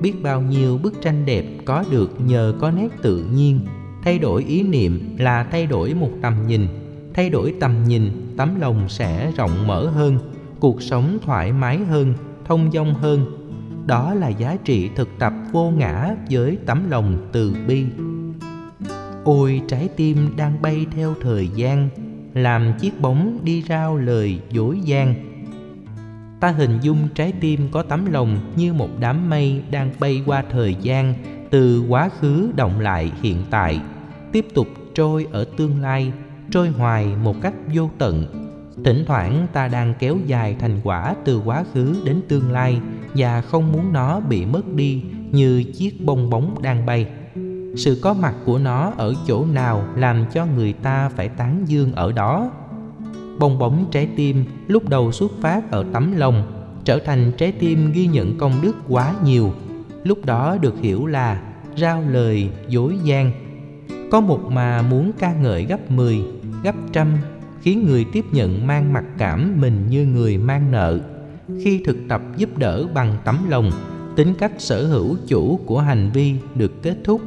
[0.00, 3.60] Biết bao nhiêu bức tranh đẹp có được nhờ có nét tự nhiên,
[4.02, 6.66] thay đổi ý niệm là thay đổi một tầm nhìn.
[7.14, 10.18] Thay đổi tầm nhìn, tấm lòng sẽ rộng mở hơn,
[10.60, 13.26] cuộc sống thoải mái hơn, thông dong hơn.
[13.86, 17.84] Đó là giá trị thực tập vô ngã với tấm lòng từ bi.
[19.24, 21.88] Ôi, trái tim đang bay theo thời gian
[22.36, 25.14] làm chiếc bóng đi rao lời dối gian.
[26.40, 30.44] Ta hình dung trái tim có tấm lòng như một đám mây đang bay qua
[30.50, 31.14] thời gian,
[31.50, 33.80] từ quá khứ động lại hiện tại,
[34.32, 36.12] tiếp tục trôi ở tương lai,
[36.50, 38.24] trôi hoài một cách vô tận.
[38.84, 42.80] Thỉnh thoảng ta đang kéo dài thành quả từ quá khứ đến tương lai
[43.14, 47.06] và không muốn nó bị mất đi như chiếc bong bóng đang bay
[47.76, 51.92] sự có mặt của nó ở chỗ nào làm cho người ta phải tán dương
[51.92, 52.50] ở đó?
[53.38, 56.52] Bong bóng trái tim lúc đầu xuất phát ở tấm lòng
[56.84, 59.52] trở thành trái tim ghi nhận công đức quá nhiều.
[60.04, 61.42] Lúc đó được hiểu là
[61.76, 63.32] rao lời dối gian.
[64.10, 66.22] Có một mà muốn ca ngợi gấp 10,
[66.62, 67.08] gấp trăm
[67.62, 71.00] khiến người tiếp nhận mang mặc cảm mình như người mang nợ.
[71.64, 73.70] Khi thực tập giúp đỡ bằng tấm lòng
[74.16, 77.20] tính cách sở hữu chủ của hành vi được kết thúc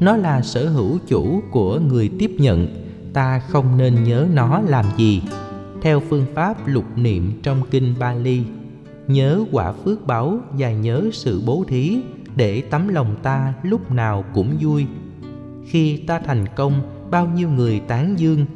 [0.00, 2.68] nó là sở hữu chủ của người tiếp nhận.
[3.12, 5.22] Ta không nên nhớ nó làm gì.
[5.82, 8.42] Theo phương pháp lục niệm trong kinh Bali,
[9.08, 11.98] nhớ quả phước báu và nhớ sự bố thí
[12.36, 14.86] để tấm lòng ta lúc nào cũng vui.
[15.66, 16.72] Khi ta thành công,
[17.10, 18.46] bao nhiêu người tán dương.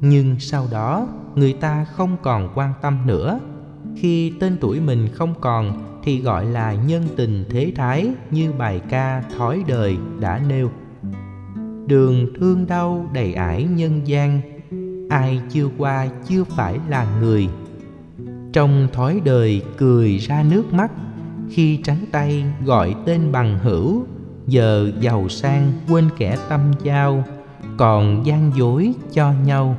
[0.00, 3.40] Nhưng sau đó, người ta không còn quan tâm nữa.
[3.96, 8.80] Khi tên tuổi mình không còn, thì gọi là nhân tình thế thái như bài
[8.90, 10.70] ca thói đời đã nêu
[11.88, 14.40] đường thương đau đầy ải nhân gian,
[15.08, 17.48] ai chưa qua chưa phải là người.
[18.52, 20.92] Trong thói đời cười ra nước mắt,
[21.50, 24.04] khi trắng tay gọi tên bằng hữu,
[24.46, 27.24] giờ giàu sang quên kẻ tâm giao,
[27.76, 29.76] còn gian dối cho nhau.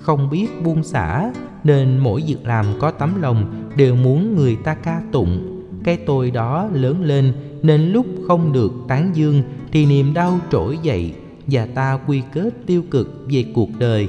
[0.00, 1.32] Không biết buông xả,
[1.64, 5.64] nên mỗi việc làm có tấm lòng đều muốn người ta ca tụng.
[5.84, 10.78] Cái tôi đó lớn lên, nên lúc không được tán dương thì niềm đau trỗi
[10.82, 11.12] dậy
[11.46, 14.08] và ta quy kết tiêu cực về cuộc đời.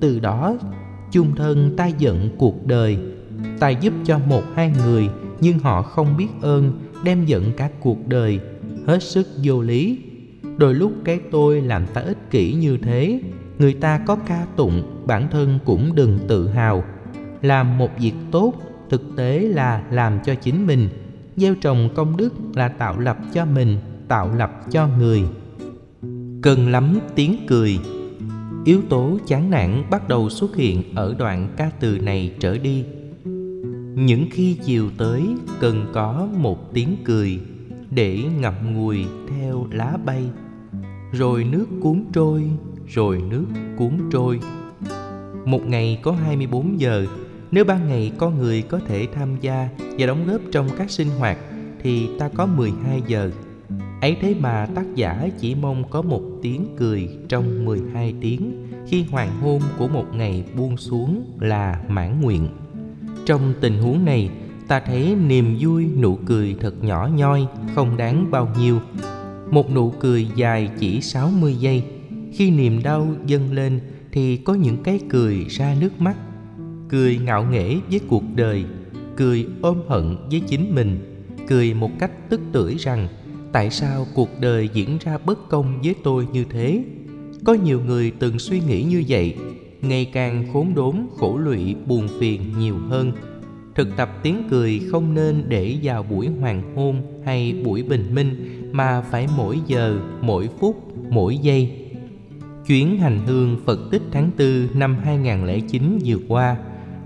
[0.00, 0.56] Từ đó,
[1.12, 2.98] chung thân ta giận cuộc đời.
[3.60, 5.08] Ta giúp cho một hai người
[5.40, 6.72] nhưng họ không biết ơn,
[7.04, 8.40] đem giận cả cuộc đời.
[8.86, 9.98] Hết sức vô lý.
[10.56, 13.20] Đôi lúc cái tôi làm ta ích kỷ như thế,
[13.58, 16.84] người ta có ca tụng, bản thân cũng đừng tự hào.
[17.42, 18.54] Làm một việc tốt,
[18.90, 20.88] thực tế là làm cho chính mình.
[21.36, 23.78] Gieo trồng công đức là tạo lập cho mình
[24.08, 25.22] tạo lập cho người.
[26.42, 27.78] Cần lắm tiếng cười.
[28.64, 32.84] Yếu tố chán nản bắt đầu xuất hiện ở đoạn ca từ này trở đi.
[33.94, 35.22] Những khi chiều tới,
[35.60, 37.40] cần có một tiếng cười
[37.90, 40.22] để ngậm ngùi theo lá bay.
[41.12, 42.42] Rồi nước cuốn trôi,
[42.88, 44.40] rồi nước cuốn trôi.
[45.44, 47.06] Một ngày có 24 giờ,
[47.50, 49.68] nếu ban ngày có người có thể tham gia
[49.98, 51.38] và đóng góp trong các sinh hoạt
[51.82, 53.30] thì ta có 12 giờ
[54.00, 59.04] ấy thế mà tác giả chỉ mong có một tiếng cười trong 12 tiếng khi
[59.10, 62.48] hoàng hôn của một ngày buông xuống là mãn nguyện.
[63.26, 64.30] Trong tình huống này,
[64.68, 68.80] ta thấy niềm vui nụ cười thật nhỏ nhoi, không đáng bao nhiêu.
[69.50, 71.82] Một nụ cười dài chỉ 60 giây.
[72.32, 73.80] Khi niềm đau dâng lên
[74.12, 76.16] thì có những cái cười ra nước mắt.
[76.88, 78.64] Cười ngạo nghễ với cuộc đời,
[79.16, 80.98] cười ôm hận với chính mình,
[81.48, 83.08] cười một cách tức tưởi rằng
[83.52, 86.82] tại sao cuộc đời diễn ra bất công với tôi như thế?
[87.44, 89.34] Có nhiều người từng suy nghĩ như vậy,
[89.82, 93.12] ngày càng khốn đốn, khổ lụy, buồn phiền nhiều hơn.
[93.74, 98.60] Thực tập tiếng cười không nên để vào buổi hoàng hôn hay buổi bình minh,
[98.72, 100.76] mà phải mỗi giờ, mỗi phút,
[101.10, 101.70] mỗi giây.
[102.66, 106.56] Chuyến hành hương Phật tích tháng 4 năm 2009 vừa qua,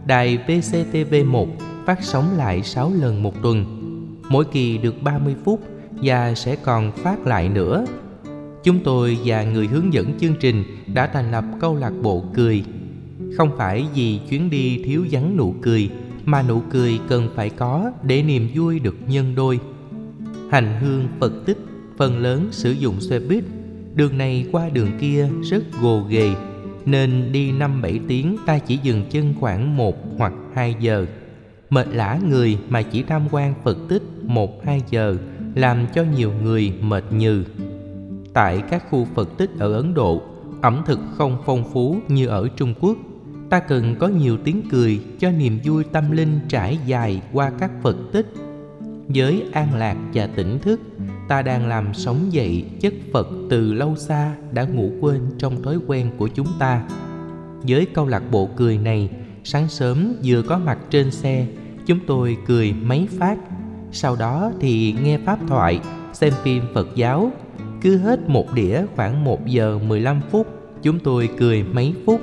[0.06, 1.46] đài VCTV1
[1.86, 3.64] phát sóng lại 6 lần một tuần.
[4.28, 5.60] Mỗi kỳ được 30 phút
[6.02, 7.84] và sẽ còn phát lại nữa.
[8.64, 12.64] Chúng tôi và người hướng dẫn chương trình đã thành lập câu lạc bộ cười.
[13.36, 15.90] Không phải vì chuyến đi thiếu vắng nụ cười,
[16.24, 19.60] mà nụ cười cần phải có để niềm vui được nhân đôi.
[20.50, 21.58] Hành hương phật tích,
[21.96, 23.44] phần lớn sử dụng xe buýt.
[23.94, 26.30] Đường này qua đường kia rất gồ ghề,
[26.84, 31.06] nên đi năm bảy tiếng ta chỉ dừng chân khoảng một hoặc hai giờ.
[31.70, 35.16] Mệt lã người mà chỉ tham quan Phật tích một hai giờ
[35.54, 37.44] làm cho nhiều người mệt nhừ.
[38.32, 40.22] Tại các khu Phật tích ở Ấn Độ,
[40.62, 42.96] ẩm thực không phong phú như ở Trung Quốc.
[43.50, 47.70] Ta cần có nhiều tiếng cười cho niềm vui tâm linh trải dài qua các
[47.82, 48.26] Phật tích.
[49.08, 50.80] Với an lạc và tỉnh thức,
[51.28, 55.78] ta đang làm sống dậy chất Phật từ lâu xa đã ngủ quên trong thói
[55.86, 56.84] quen của chúng ta.
[57.62, 59.10] Với câu lạc bộ cười này,
[59.44, 61.46] sáng sớm vừa có mặt trên xe,
[61.86, 63.38] chúng tôi cười mấy phát.
[63.92, 65.80] Sau đó thì nghe pháp thoại,
[66.12, 67.32] xem phim Phật giáo.
[67.80, 70.46] Cứ hết một đĩa khoảng 1 giờ 15 phút,
[70.82, 72.20] chúng tôi cười mấy phút.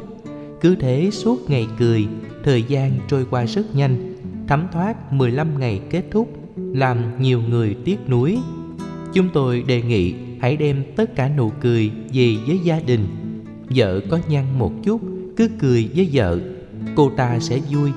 [0.62, 2.08] Cứ thế suốt ngày cười,
[2.44, 4.16] thời gian trôi qua rất nhanh.
[4.48, 8.38] Thấm thoát 15 ngày kết thúc, làm nhiều người tiếc nuối
[9.14, 13.08] Chúng tôi đề nghị hãy đem tất cả nụ cười về với gia đình.
[13.70, 15.02] Vợ có nhăn một chút,
[15.36, 16.40] cứ cười với vợ,
[16.96, 17.92] cô ta sẽ vui.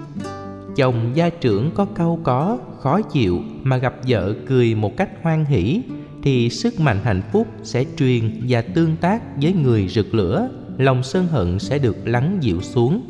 [0.77, 5.45] Chồng gia trưởng có câu có, khó chịu mà gặp vợ cười một cách hoan
[5.45, 5.83] hỷ
[6.23, 11.03] thì sức mạnh hạnh phúc sẽ truyền và tương tác với người rực lửa, lòng
[11.03, 13.03] sân hận sẽ được lắng dịu xuống.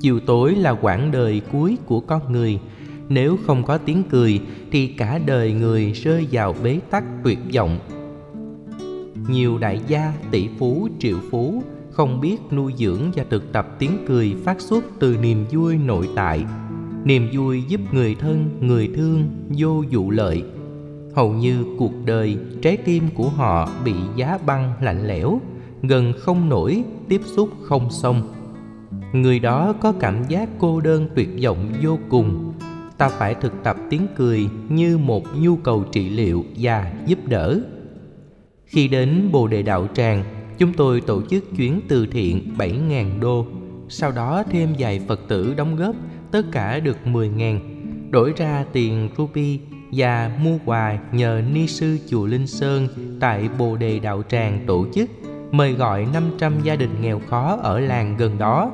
[0.00, 2.58] Chiều tối là quãng đời cuối của con người,
[3.08, 4.40] nếu không có tiếng cười
[4.70, 7.78] thì cả đời người rơi vào bế tắc tuyệt vọng.
[9.28, 14.04] Nhiều đại gia tỷ phú triệu phú không biết nuôi dưỡng và thực tập tiếng
[14.08, 16.44] cười phát xuất từ niềm vui nội tại
[17.04, 20.42] niềm vui giúp người thân, người thương vô dụ lợi.
[21.14, 25.40] Hầu như cuộc đời trái tim của họ bị giá băng lạnh lẽo,
[25.82, 28.32] gần không nổi, tiếp xúc không xong.
[29.12, 32.52] Người đó có cảm giác cô đơn tuyệt vọng vô cùng.
[32.98, 37.60] Ta phải thực tập tiếng cười như một nhu cầu trị liệu và giúp đỡ.
[38.66, 40.24] Khi đến bồ đề đạo tràng,
[40.58, 43.46] chúng tôi tổ chức chuyến từ thiện 7.000 đô.
[43.88, 45.96] Sau đó thêm vài phật tử đóng góp
[46.32, 47.58] tất cả được 10.000
[48.10, 49.60] đổi ra tiền ruby
[49.92, 52.88] và mua quà nhờ ni sư chùa Linh Sơn
[53.20, 55.10] tại Bồ Đề Đạo Tràng tổ chức,
[55.50, 58.70] mời gọi 500 gia đình nghèo khó ở làng gần đó.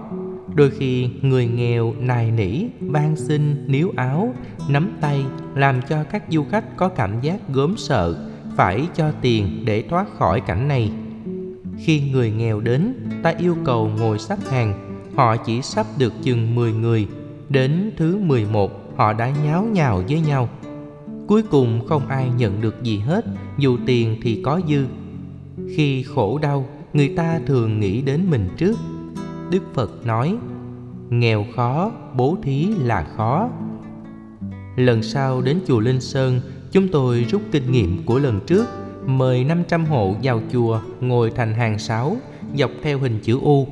[0.54, 4.34] Đôi khi người nghèo nài nỉ van xin, níu áo,
[4.68, 9.62] nắm tay, làm cho các du khách có cảm giác gớm sợ, phải cho tiền
[9.64, 10.92] để thoát khỏi cảnh này.
[11.84, 16.54] Khi người nghèo đến, ta yêu cầu ngồi sắp hàng, họ chỉ sắp được chừng
[16.54, 17.08] 10 người
[17.48, 20.48] đến thứ 11 họ đã nháo nhào với nhau.
[21.26, 23.24] Cuối cùng không ai nhận được gì hết
[23.58, 24.86] dù tiền thì có dư.
[25.76, 28.78] Khi khổ đau người ta thường nghĩ đến mình trước.
[29.50, 30.36] Đức Phật nói
[31.10, 33.50] Nghèo khó, bố thí là khó.
[34.76, 36.40] Lần sau đến chùa Linh Sơn
[36.72, 38.66] Chúng tôi rút kinh nghiệm của lần trước
[39.06, 42.16] Mời 500 hộ vào chùa Ngồi thành hàng sáu
[42.56, 43.66] Dọc theo hình chữ U.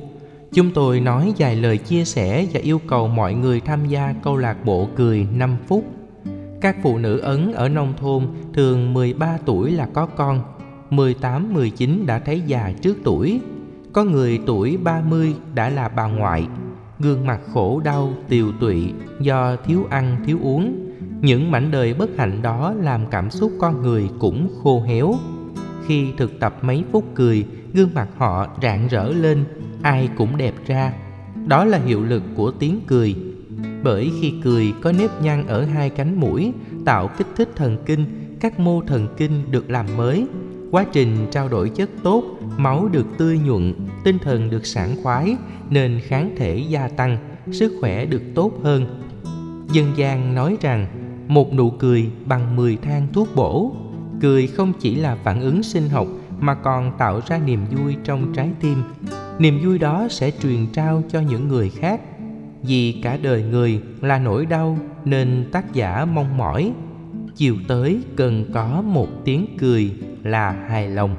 [0.53, 4.37] Chúng tôi nói vài lời chia sẻ Và yêu cầu mọi người tham gia câu
[4.37, 5.85] lạc bộ cười 5 phút.
[6.61, 10.41] Các phụ nữ Ấn ở nông thôn Thường 13 tuổi là có con
[10.89, 13.41] 18-19 đã thấy già trước tuổi.
[13.93, 16.47] Có người tuổi 30 đã là bà ngoại.
[16.99, 20.93] Gương mặt khổ đau, tiều tụy do thiếu ăn, thiếu uống.
[21.21, 25.15] Những mảnh đời bất hạnh đó làm cảm xúc con người cũng khô héo.
[25.85, 29.45] Khi thực tập mấy phút cười, gương mặt họ rạng rỡ lên
[29.81, 30.93] Ai cũng đẹp ra
[31.47, 33.15] Đó là hiệu lực của tiếng cười
[33.83, 36.53] Bởi khi cười có nếp nhăn ở hai cánh mũi
[36.85, 38.05] Tạo kích thích thần kinh
[38.39, 40.27] Các mô thần kinh được làm mới
[40.71, 42.23] Quá trình trao đổi chất tốt,
[42.57, 45.35] máu được tươi nhuận, tinh thần được sảng khoái
[45.69, 47.17] nên kháng thể gia tăng,
[47.51, 49.01] sức khỏe được tốt hơn.
[49.71, 50.87] Dân gian nói rằng
[51.27, 53.75] một nụ cười bằng 10 thang thuốc bổ.
[54.21, 56.07] Cười không chỉ là phản ứng sinh học
[56.39, 58.83] mà còn tạo ra niềm vui trong trái tim.
[59.39, 62.01] Niềm vui đó sẽ truyền trao cho những người khác.
[62.63, 66.73] Vì cả đời người là nỗi đau nên tác giả mong mỏi,
[67.35, 71.15] chiều tới cần có một tiếng cười là hài lòng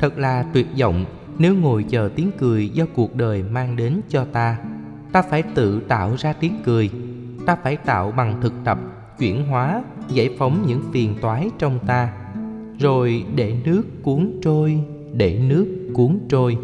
[0.00, 1.04] thật là tuyệt vọng
[1.38, 4.58] nếu ngồi chờ tiếng cười do cuộc đời mang đến cho ta
[5.12, 6.90] ta phải tự tạo ra tiếng cười
[7.46, 8.78] ta phải tạo bằng thực tập,
[9.18, 12.12] chuyển hóa, giải phóng những phiền toái trong ta
[12.80, 14.78] rồi để nước cuốn trôi,
[15.12, 16.56] để nước cuốn trôi.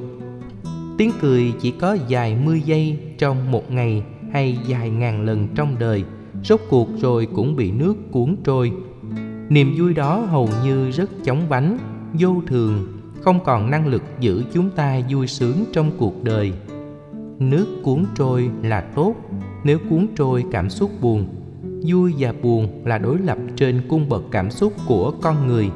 [0.99, 4.03] Tiếng cười chỉ có dài mươi giây trong một ngày
[4.33, 6.05] hay dài ngàn lần trong đời.
[6.45, 8.73] Rốt cuộc rồi cũng bị nước cuốn trôi.
[9.49, 11.79] Niềm vui đó hầu như rất chóng vánh,
[12.19, 12.87] vô thường,
[13.21, 16.53] không còn năng lực giữ chúng ta vui sướng trong cuộc đời.
[17.39, 19.15] Nước cuốn trôi là tốt,
[19.65, 21.27] nếu cuốn trôi cảm xúc buồn.
[21.87, 25.71] Vui và buồn là đối lập trên cung bậc cảm xúc của con người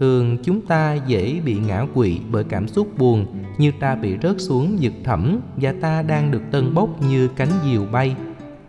[0.00, 3.26] thường chúng ta dễ bị ngã quỵ bởi cảm xúc buồn,
[3.58, 7.50] như ta bị rớt xuống vực thẳm và ta đang được tân bốc như cánh
[7.64, 8.16] diều bay.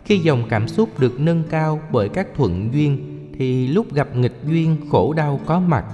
[0.04, 2.98] Khi dòng cảm xúc được nâng cao bởi các thuận duyên,
[3.38, 5.84] thì lúc gặp nghịch duyên khổ đau có mặt.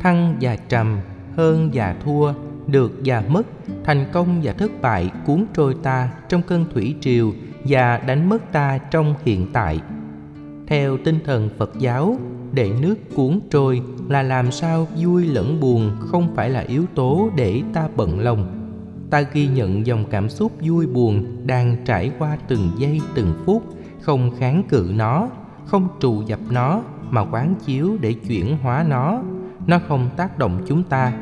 [0.00, 0.98] Thăng và trầm,
[1.36, 2.32] hơn và thua,
[2.66, 3.46] được và mất,
[3.84, 7.32] thành công và thất bại cuốn trôi ta trong cơn thủy triều
[7.64, 9.80] và đánh mất ta trong hiện tại.
[10.66, 12.16] Theo tinh thần phật giáo
[12.52, 17.30] để nước cuốn trôi là làm sao vui lẫn buồn không phải là yếu tố
[17.36, 18.58] để ta bận lòng.
[19.10, 23.62] Ta ghi nhận dòng cảm xúc vui buồn đang trải qua từng giây, từng phút,
[24.00, 25.28] không kháng cự nó,
[25.66, 29.22] không trù dập nó mà quán chiếu để chuyển hóa nó.
[29.66, 31.12] Nó không tác động chúng ta.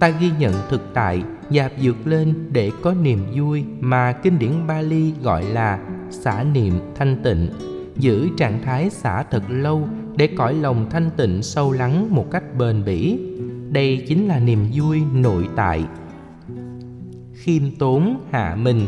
[0.00, 4.66] Ta ghi nhận thực tại, dạp dược lên để có niềm vui mà kinh điển
[4.66, 5.78] Bali gọi là
[6.10, 11.42] xả niệm thanh tịnh giữ trạng thái xả thật lâu để cõi lòng thanh tịnh
[11.42, 13.18] sâu lắng một cách bền bỉ.
[13.70, 15.84] Đây chính là niềm vui nội tại.
[17.32, 18.86] Khiêm tốn hạ mình.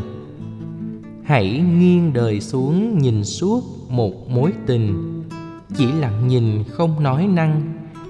[1.23, 5.13] Hãy nghiêng đời xuống nhìn suốt một mối tình.
[5.75, 7.61] Chỉ lặng nhìn không nói năng,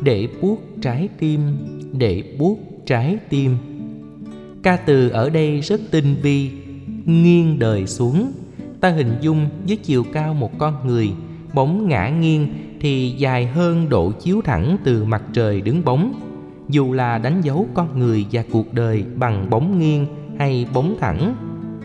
[0.03, 1.41] để buốt trái tim,
[1.93, 3.57] để buốt trái tim.
[4.63, 6.51] Ca từ ở đây rất tinh vi,
[7.05, 8.31] nghiêng đời xuống
[8.81, 11.11] ta hình dung với chiều cao một con người
[11.53, 12.47] bóng ngã nghiêng
[12.79, 16.13] thì dài hơn độ chiếu thẳng từ mặt trời đứng bóng.
[16.69, 20.05] Dù là đánh dấu con người và cuộc đời bằng bóng nghiêng
[20.39, 21.35] hay bóng thẳng,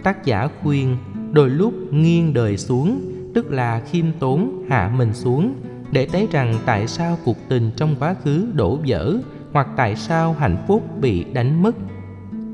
[0.02, 0.96] tác giả khuyên
[1.32, 3.00] đôi lúc nghiêng đời xuống,
[3.34, 5.54] tức là khiêm tốn hạ mình xuống
[5.92, 9.16] để thấy rằng tại sao cuộc tình trong quá khứ đổ vỡ
[9.52, 11.76] hoặc tại sao hạnh phúc bị đánh mất.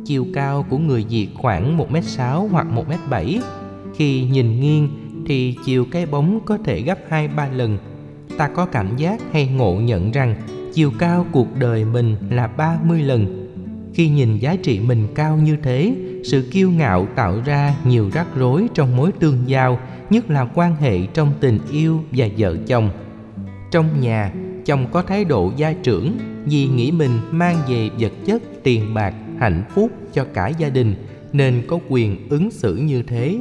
[0.05, 3.41] Chiều cao của người Việt khoảng 1m6 hoặc 1m7
[3.99, 4.89] khi nhìn nghiêng
[5.27, 7.79] thì chiều cái bóng có thể gấp 2-3 lần.
[8.37, 10.35] Ta có cảm giác hay ngộ nhận rằng
[10.75, 13.49] chiều cao cuộc đời mình là 30 lần.
[13.95, 18.27] Khi nhìn giá trị mình cao như thế, sự kiêu ngạo tạo ra nhiều rắc
[18.37, 19.79] rối trong mối tương giao,
[20.11, 22.91] nhất là quan hệ trong tình yêu và vợ chồng.
[23.71, 24.33] Trong nhà,
[24.65, 29.15] chồng có thái độ gia trưởng vì nghĩ mình mang về vật chất, tiền bạc,
[29.39, 30.95] hạnh phúc cho cả gia đình
[31.33, 33.39] nên có quyền ứng xử như thế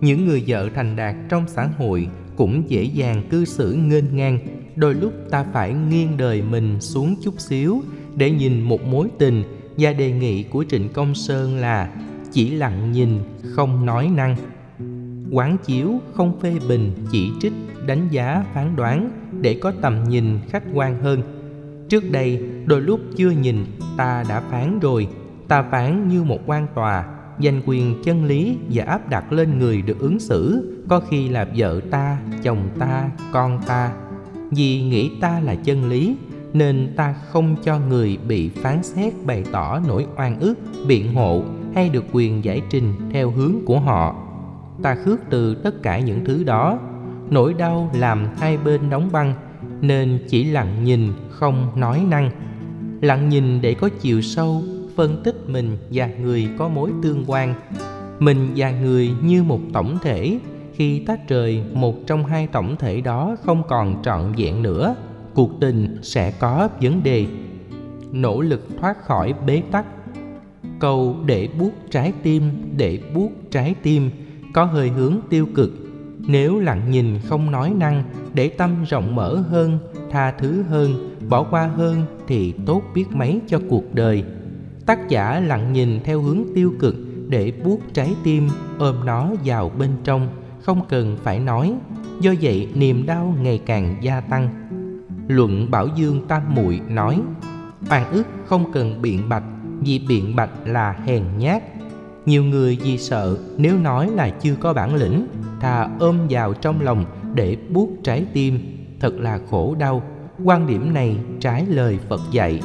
[0.00, 4.38] những người vợ thành đạt trong xã hội cũng dễ dàng cư xử nghênh ngang.
[4.76, 7.82] Đôi lúc ta phải nghiêng đời mình xuống chút xíu
[8.16, 9.42] để nhìn một mối tình
[9.76, 11.90] và đề nghị của trịnh công sơn là
[12.32, 14.36] chỉ lặng nhìn, không nói năng.
[15.30, 17.52] Quán chiếu không phê bình, chỉ trích,
[17.86, 19.10] đánh giá, phán đoán
[19.40, 21.22] để có tầm nhìn khách quan hơn.
[21.88, 23.64] Trước đây, đôi lúc chưa nhìn,
[23.96, 25.08] ta đã phán rồi.
[25.48, 27.04] Ta phán như một quan tòa
[27.42, 31.48] giành quyền, chân lý và áp đặt lên người được ứng xử, có khi là
[31.56, 33.92] vợ ta, chồng ta, con ta.
[34.50, 36.16] Vì nghĩ ta là chân lý,
[36.52, 40.54] nên ta không cho người bị phán xét bày tỏ nỗi oan ức,
[40.86, 41.42] biện hộ
[41.74, 44.26] hay được quyền giải trình theo hướng của họ.
[44.82, 46.78] Ta khước từ tất cả những thứ đó.
[47.30, 49.34] Nỗi đau làm hai bên đóng băng,
[49.80, 52.30] nên chỉ lặng nhìn không nói năng.
[53.00, 54.62] Lặng nhìn để có chiều sâu
[55.00, 57.54] phân tích mình và người có mối tương quan.
[58.18, 60.38] Mình và người như một tổng thể.
[60.74, 64.94] Khi tách rời, một trong hai tổng thể đó không còn trọn vẹn nữa.
[65.34, 67.26] Cuộc tình sẽ có vấn đề.
[68.12, 69.86] Nỗ lực thoát khỏi bế tắc.
[70.78, 72.42] Câu để buốt trái tim,
[72.76, 74.10] để buốt trái tim,
[74.52, 75.70] có hơi hướng tiêu cực.
[76.18, 78.02] Nếu lặng nhìn không nói năng,
[78.34, 79.78] để tâm rộng mở hơn,
[80.10, 84.24] tha thứ hơn, bỏ qua hơn thì tốt biết mấy cho cuộc đời
[84.90, 86.94] tác giả lặng nhìn theo hướng tiêu cực
[87.28, 88.48] để buốt trái tim,
[88.78, 90.28] ôm nó vào bên trong,
[90.60, 91.74] không cần phải nói.
[92.20, 94.48] Do vậy, niềm đau ngày càng gia tăng.
[95.28, 97.20] Luận bảo dương tam muội nói,
[97.90, 99.42] oan ức không cần biện bạch,
[99.80, 101.62] vì biện bạch là hèn nhát.
[102.26, 105.26] Nhiều người vì sợ nếu nói là chưa có bản lĩnh,
[105.60, 108.60] thà ôm vào trong lòng để buốt trái tim,
[109.00, 110.02] thật là khổ đau.
[110.44, 112.60] Quan điểm này trái lời phật dạy.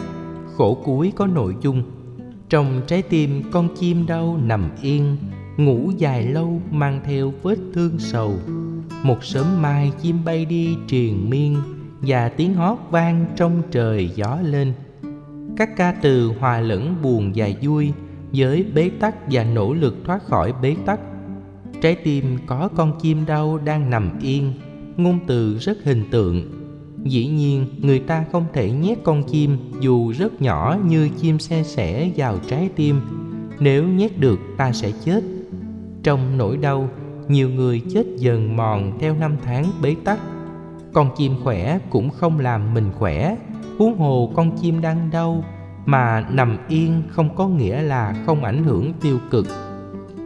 [0.57, 1.83] Khổ cuối có nội dung
[2.49, 5.17] trong trái tim con chim đau nằm yên,
[5.57, 8.33] ngủ dài lâu mang theo vết thương sầu.
[9.03, 11.57] Một sớm mai chim bay đi triền miên
[12.01, 14.73] và tiếng hót vang trong trời gió lên.
[15.57, 17.91] Các ca từ hòa lẫn buồn và vui
[18.33, 20.99] với bế tắc và nỗ lực thoát khỏi bế tắc.
[21.81, 24.53] Trái tim có con chim đau đang nằm yên,
[24.97, 26.64] ngôn từ rất hình tượng
[27.05, 31.63] dĩ nhiên, người ta không thể nhét con chim, dù rất nhỏ như chim xe
[31.63, 33.01] sẻ vào trái tim.
[33.59, 35.23] Nếu nhét được, ta sẽ chết.
[36.03, 36.89] Trong nỗi đau,
[37.27, 40.19] nhiều người chết dần mòn theo năm tháng bế tắc.
[40.93, 43.37] Con chim khỏe cũng không làm mình khỏe.
[43.77, 45.43] Huống hồ con chim đang đau,
[45.85, 49.47] mà nằm yên không có nghĩa là không ảnh hưởng tiêu cực.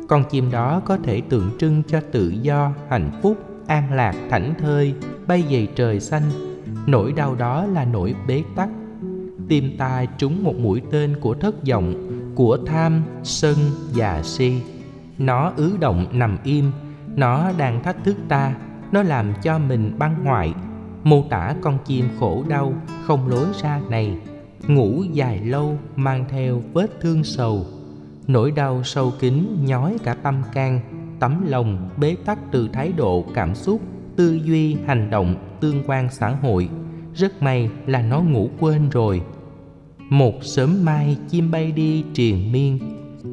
[0.07, 4.53] Con chim đó có thể tượng trưng cho tự do, hạnh phúc, an lạc, thảnh
[4.59, 4.93] thơi,
[5.27, 6.48] bay về trời xanh
[6.87, 8.69] nỗi đau đó là nỗi bế tắc.
[9.47, 11.93] Tim ta trúng một mũi tên của thất vọng,
[12.35, 13.55] của tham, sân
[13.93, 14.61] và si.
[15.17, 16.71] Nó ứ động nằm im,
[17.15, 18.55] nó đang thách thức ta,
[18.91, 20.53] nó làm cho mình băng hoại
[21.03, 22.73] mô tả con chim khổ đau
[23.05, 24.17] không lối ra này,
[24.67, 27.65] ngủ dài lâu mang theo vết thương sầu.
[28.27, 30.79] Nỗi đau sâu kín nhói cả tâm can,
[31.19, 33.81] tấm lòng bế tắc từ thái độ, cảm xúc,
[34.15, 36.69] tư duy, hành động tương quan xã hội.
[37.15, 39.21] Rất may là nó ngủ quên rồi.
[40.09, 42.79] Một sớm mai chim bay đi triền miên.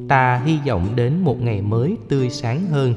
[0.09, 2.95] Ta hy vọng đến một ngày mới tươi sáng hơn.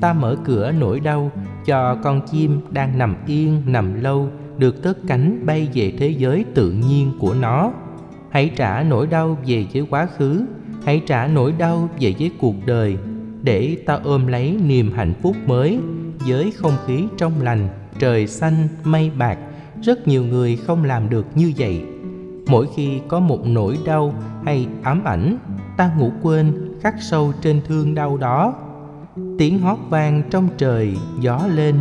[0.00, 1.30] Ta mở cửa nỗi đau
[1.66, 4.28] cho con chim đang nằm yên, nằm lâu,
[4.58, 7.72] được cất cánh bay về thế giới tự nhiên của nó.
[8.30, 10.44] Hãy trả nỗi đau về với quá khứ,
[10.84, 12.96] hãy trả nỗi đau về với cuộc đời,
[13.42, 15.78] để ta ôm lấy niềm hạnh phúc mới
[16.26, 17.68] với không khí trong lành
[18.00, 19.38] trời xanh, mây bạc,
[19.82, 21.84] rất nhiều người không làm được như vậy.
[22.46, 25.36] Mỗi khi có một nỗi đau hay ám ảnh,
[25.76, 28.54] ta ngủ quên, khắc sâu trên thương đau đó.
[29.38, 31.74] Tiếng hót vang trong trời, gió lên,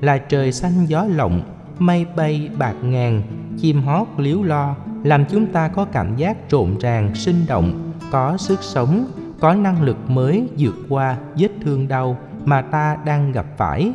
[0.00, 1.40] là trời xanh gió lộng,
[1.78, 3.22] mây bay bạc ngàn,
[3.58, 8.36] chim hót líu lo, làm chúng ta có cảm giác trộn ràng, sinh động, có
[8.36, 9.06] sức sống,
[9.40, 13.92] có năng lực mới vượt qua vết thương đau mà ta đang gặp phải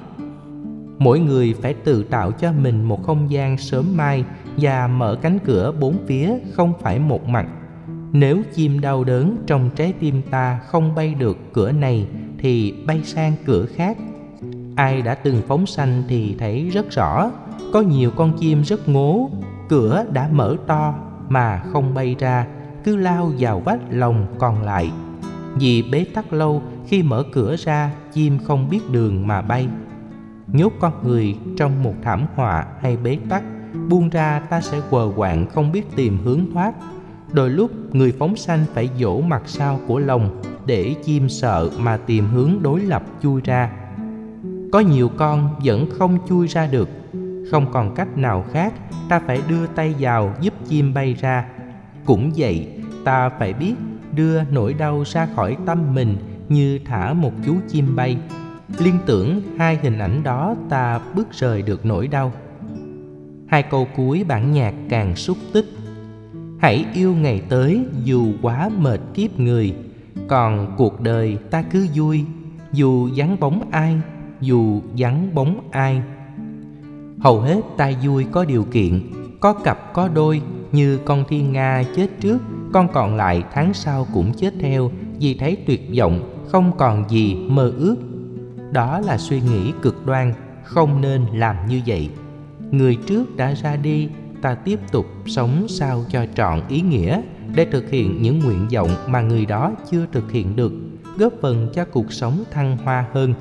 [0.97, 4.25] mỗi người phải tự tạo cho mình một không gian sớm mai
[4.57, 7.45] và mở cánh cửa bốn phía không phải một mặt.
[8.11, 13.01] Nếu chim đau đớn trong trái tim ta không bay được cửa này thì bay
[13.03, 13.97] sang cửa khác.
[14.75, 17.31] Ai đã từng phóng sanh thì thấy rất rõ,
[17.73, 19.29] có nhiều con chim rất ngố,
[19.69, 20.95] cửa đã mở to
[21.29, 22.47] mà không bay ra,
[22.83, 24.91] cứ lao vào vách lồng còn lại.
[25.55, 29.67] Vì bế tắc lâu, khi mở cửa ra, chim không biết đường mà bay
[30.47, 33.43] nhốt con người trong một thảm họa hay bế tắc.
[33.89, 36.73] Buông ra ta sẽ quờ quạng không biết tìm hướng thoát.
[37.31, 41.97] Đôi lúc, người phóng sanh phải dỗ mặt sau của lồng để chim sợ mà
[41.97, 43.71] tìm hướng đối lập chui ra.
[44.71, 46.89] Có nhiều con vẫn không chui ra được.
[47.51, 48.73] Không còn cách nào khác,
[49.09, 51.45] ta phải đưa tay vào giúp chim bay ra.
[52.05, 52.67] Cũng vậy,
[53.05, 53.73] ta phải biết
[54.15, 56.17] đưa nỗi đau ra khỏi tâm mình
[56.49, 58.17] như thả một chú chim bay
[58.77, 62.31] liên tưởng hai hình ảnh đó ta bước rời được nỗi đau.
[63.47, 65.65] Hai câu cuối bản nhạc càng xúc tích.
[66.59, 69.75] Hãy yêu ngày tới dù quá mệt kiếp người,
[70.27, 72.25] còn cuộc đời ta cứ vui,
[72.71, 73.97] dù vắng bóng ai,
[74.41, 76.01] dù vắng bóng ai.
[77.19, 79.01] Hầu hết ta vui có điều kiện,
[79.39, 80.41] có cặp có đôi,
[80.71, 82.37] như con thiên nga chết trước,
[82.73, 87.35] con còn lại tháng sau cũng chết theo, vì thấy tuyệt vọng, không còn gì
[87.35, 88.12] mơ ước
[88.73, 92.09] đó là suy nghĩ cực đoan, không nên làm như vậy.
[92.71, 94.09] Người trước đã ra đi,
[94.41, 97.21] ta tiếp tục sống sao cho trọn ý nghĩa
[97.55, 100.73] để thực hiện những nguyện vọng mà người đó chưa thực hiện được,
[101.17, 103.33] góp phần cho cuộc sống thăng hoa hơn.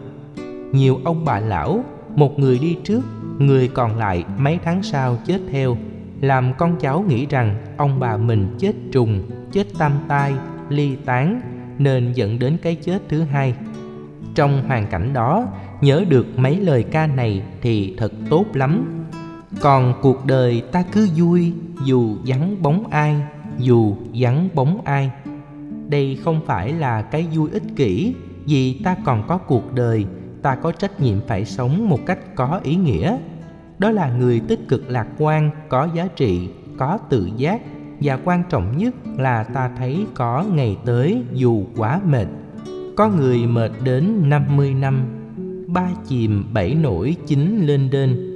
[0.72, 1.85] Nhiều ông bà lão,
[2.16, 3.01] một người đi trước,
[3.39, 5.76] người còn lại mấy tháng sau chết theo.
[6.20, 9.22] Làm con cháu nghĩ rằng ông bà mình chết trùng,
[9.53, 10.33] chết tam tai,
[10.68, 11.41] ly tán,
[11.78, 13.55] nên dẫn đến cái chết thứ hai
[14.35, 15.47] trong hoàn cảnh đó,
[15.80, 19.05] nhớ được mấy lời ca này thì thật tốt lắm.
[19.61, 21.53] Còn cuộc đời ta cứ vui,
[21.85, 23.16] dù vắng bóng ai,
[23.59, 25.11] dù vắng bóng ai.
[25.89, 28.14] Đây không phải là cái vui ích kỷ,
[28.47, 30.07] vì ta còn có cuộc đời,
[30.43, 33.18] ta có trách nhiệm phải sống một cách có ý nghĩa.
[33.78, 37.61] Đó là người tích cực lạc quan, có giá trị, có tự giác,
[38.01, 42.26] và quan trọng nhất là ta thấy có ngày tới dù quá mệt
[42.97, 45.05] có người mệt đến 50 năm,
[45.66, 48.28] ba chìm bảy nổi chín lên đên.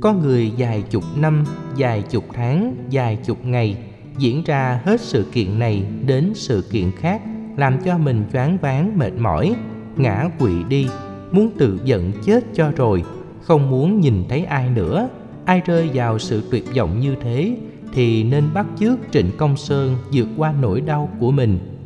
[0.00, 1.44] Có người dài chục năm,
[1.76, 3.76] dài chục tháng, dài chục ngày,
[4.18, 7.22] diễn ra hết sự kiện này đến sự kiện khác,
[7.56, 9.54] làm cho mình choáng váng, mệt mỏi,
[9.96, 10.86] ngã quỵ đi,
[11.32, 13.04] muốn tự giận chết cho rồi,
[13.42, 15.08] không muốn nhìn thấy ai nữa.
[15.44, 17.56] Ai rơi vào sự tuyệt vọng như thế
[17.92, 21.77] thì nên bắt chước trịnh công sơn vượt qua nỗi đau của mình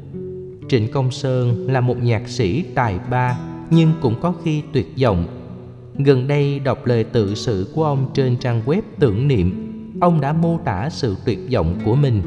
[0.73, 3.39] trịnh công sơn là một nhạc sĩ tài ba,
[3.71, 5.27] nhưng cũng có khi tuyệt vọng.
[5.99, 10.33] Gần đây đọc lời tự sự của ông trên trang web tưởng niệm, ông đã
[10.33, 12.23] mô tả sự tuyệt vọng của mình.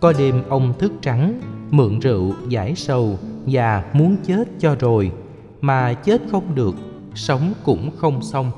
[0.00, 5.12] Có đêm ông thức trắng, mượn rượu, giải sầu và muốn chết cho rồi,
[5.60, 6.74] mà chết không được,
[7.14, 8.50] sống cũng không xong.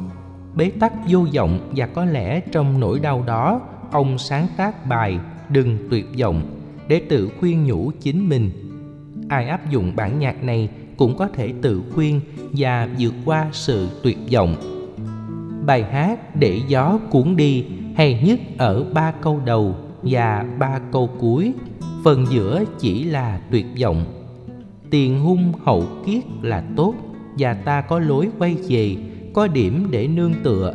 [0.54, 3.60] Bế tắc vô vọng và có lẽ trong nỗi đau đó,
[3.90, 6.42] ông sáng tác bài đừng tuyệt vọng
[6.88, 8.63] để tự khuyên nhủ chính mình
[9.28, 12.20] ai áp dụng bản nhạc này cũng có thể tự khuyên
[12.52, 14.56] và vượt qua sự tuyệt vọng.
[15.66, 17.64] Bài hát để gió cuốn đi
[17.96, 21.52] hay nhất ở ba câu đầu và ba câu cuối,
[22.04, 24.04] phần giữa chỉ là tuyệt vọng.
[24.90, 26.94] Tiền hung hậu kiết là tốt
[27.38, 28.96] và ta có lối quay về,
[29.32, 30.74] có điểm để nương tựa.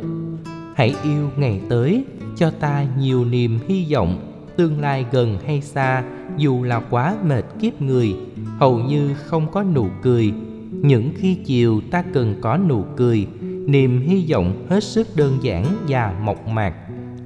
[0.74, 2.04] Hãy yêu ngày tới,
[2.36, 4.18] cho ta nhiều niềm hy vọng,
[4.56, 6.04] tương lai gần hay xa,
[6.36, 8.14] dù là quá mệt kiếp người
[8.60, 10.32] hầu như không có nụ cười.
[10.70, 13.26] Những khi chiều ta cần có nụ cười,
[13.66, 16.74] niềm hy vọng hết sức đơn giản và mộc mạc,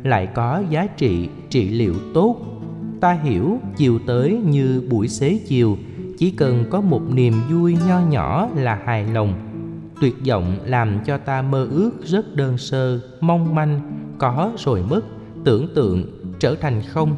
[0.03, 2.37] lại có giá trị trị liệu tốt.
[3.01, 5.77] Ta hiểu chiều tới như buổi xế chiều,
[6.19, 9.35] chỉ cần có một niềm vui nho nhỏ là hài lòng.
[10.01, 13.81] Tuyệt vọng làm cho ta mơ ước rất đơn sơ, mong manh,
[14.19, 15.05] có rồi mất,
[15.45, 16.05] tưởng tượng
[16.41, 17.17] trở thành không.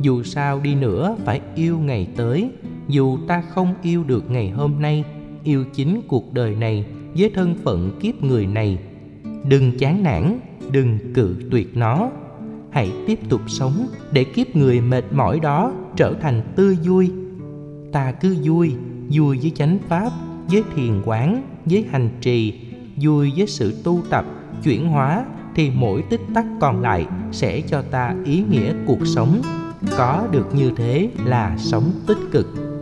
[0.00, 2.50] Dù sao đi nữa phải yêu ngày tới
[2.88, 5.04] dù ta không yêu được ngày hôm nay,
[5.44, 6.84] yêu chính cuộc đời này
[7.18, 8.78] với thân phận kiếp người này.
[9.48, 10.38] Đừng chán nản,
[10.70, 12.10] đừng cự tuyệt nó.
[12.70, 17.10] Hãy tiếp tục sống để kiếp người mệt mỏi đó trở thành tươi vui.
[17.92, 18.74] Ta cứ vui
[19.10, 20.10] vui với chánh pháp,
[20.50, 22.60] với thiền quán, với hành trì.
[22.96, 24.24] Vui với sự tu tập,
[24.64, 25.24] chuyển hóa
[25.54, 29.42] thì mỗi tích tắc còn lại sẽ cho ta ý nghĩa cuộc sống.
[29.98, 32.73] Có được như thế là sống tích cực.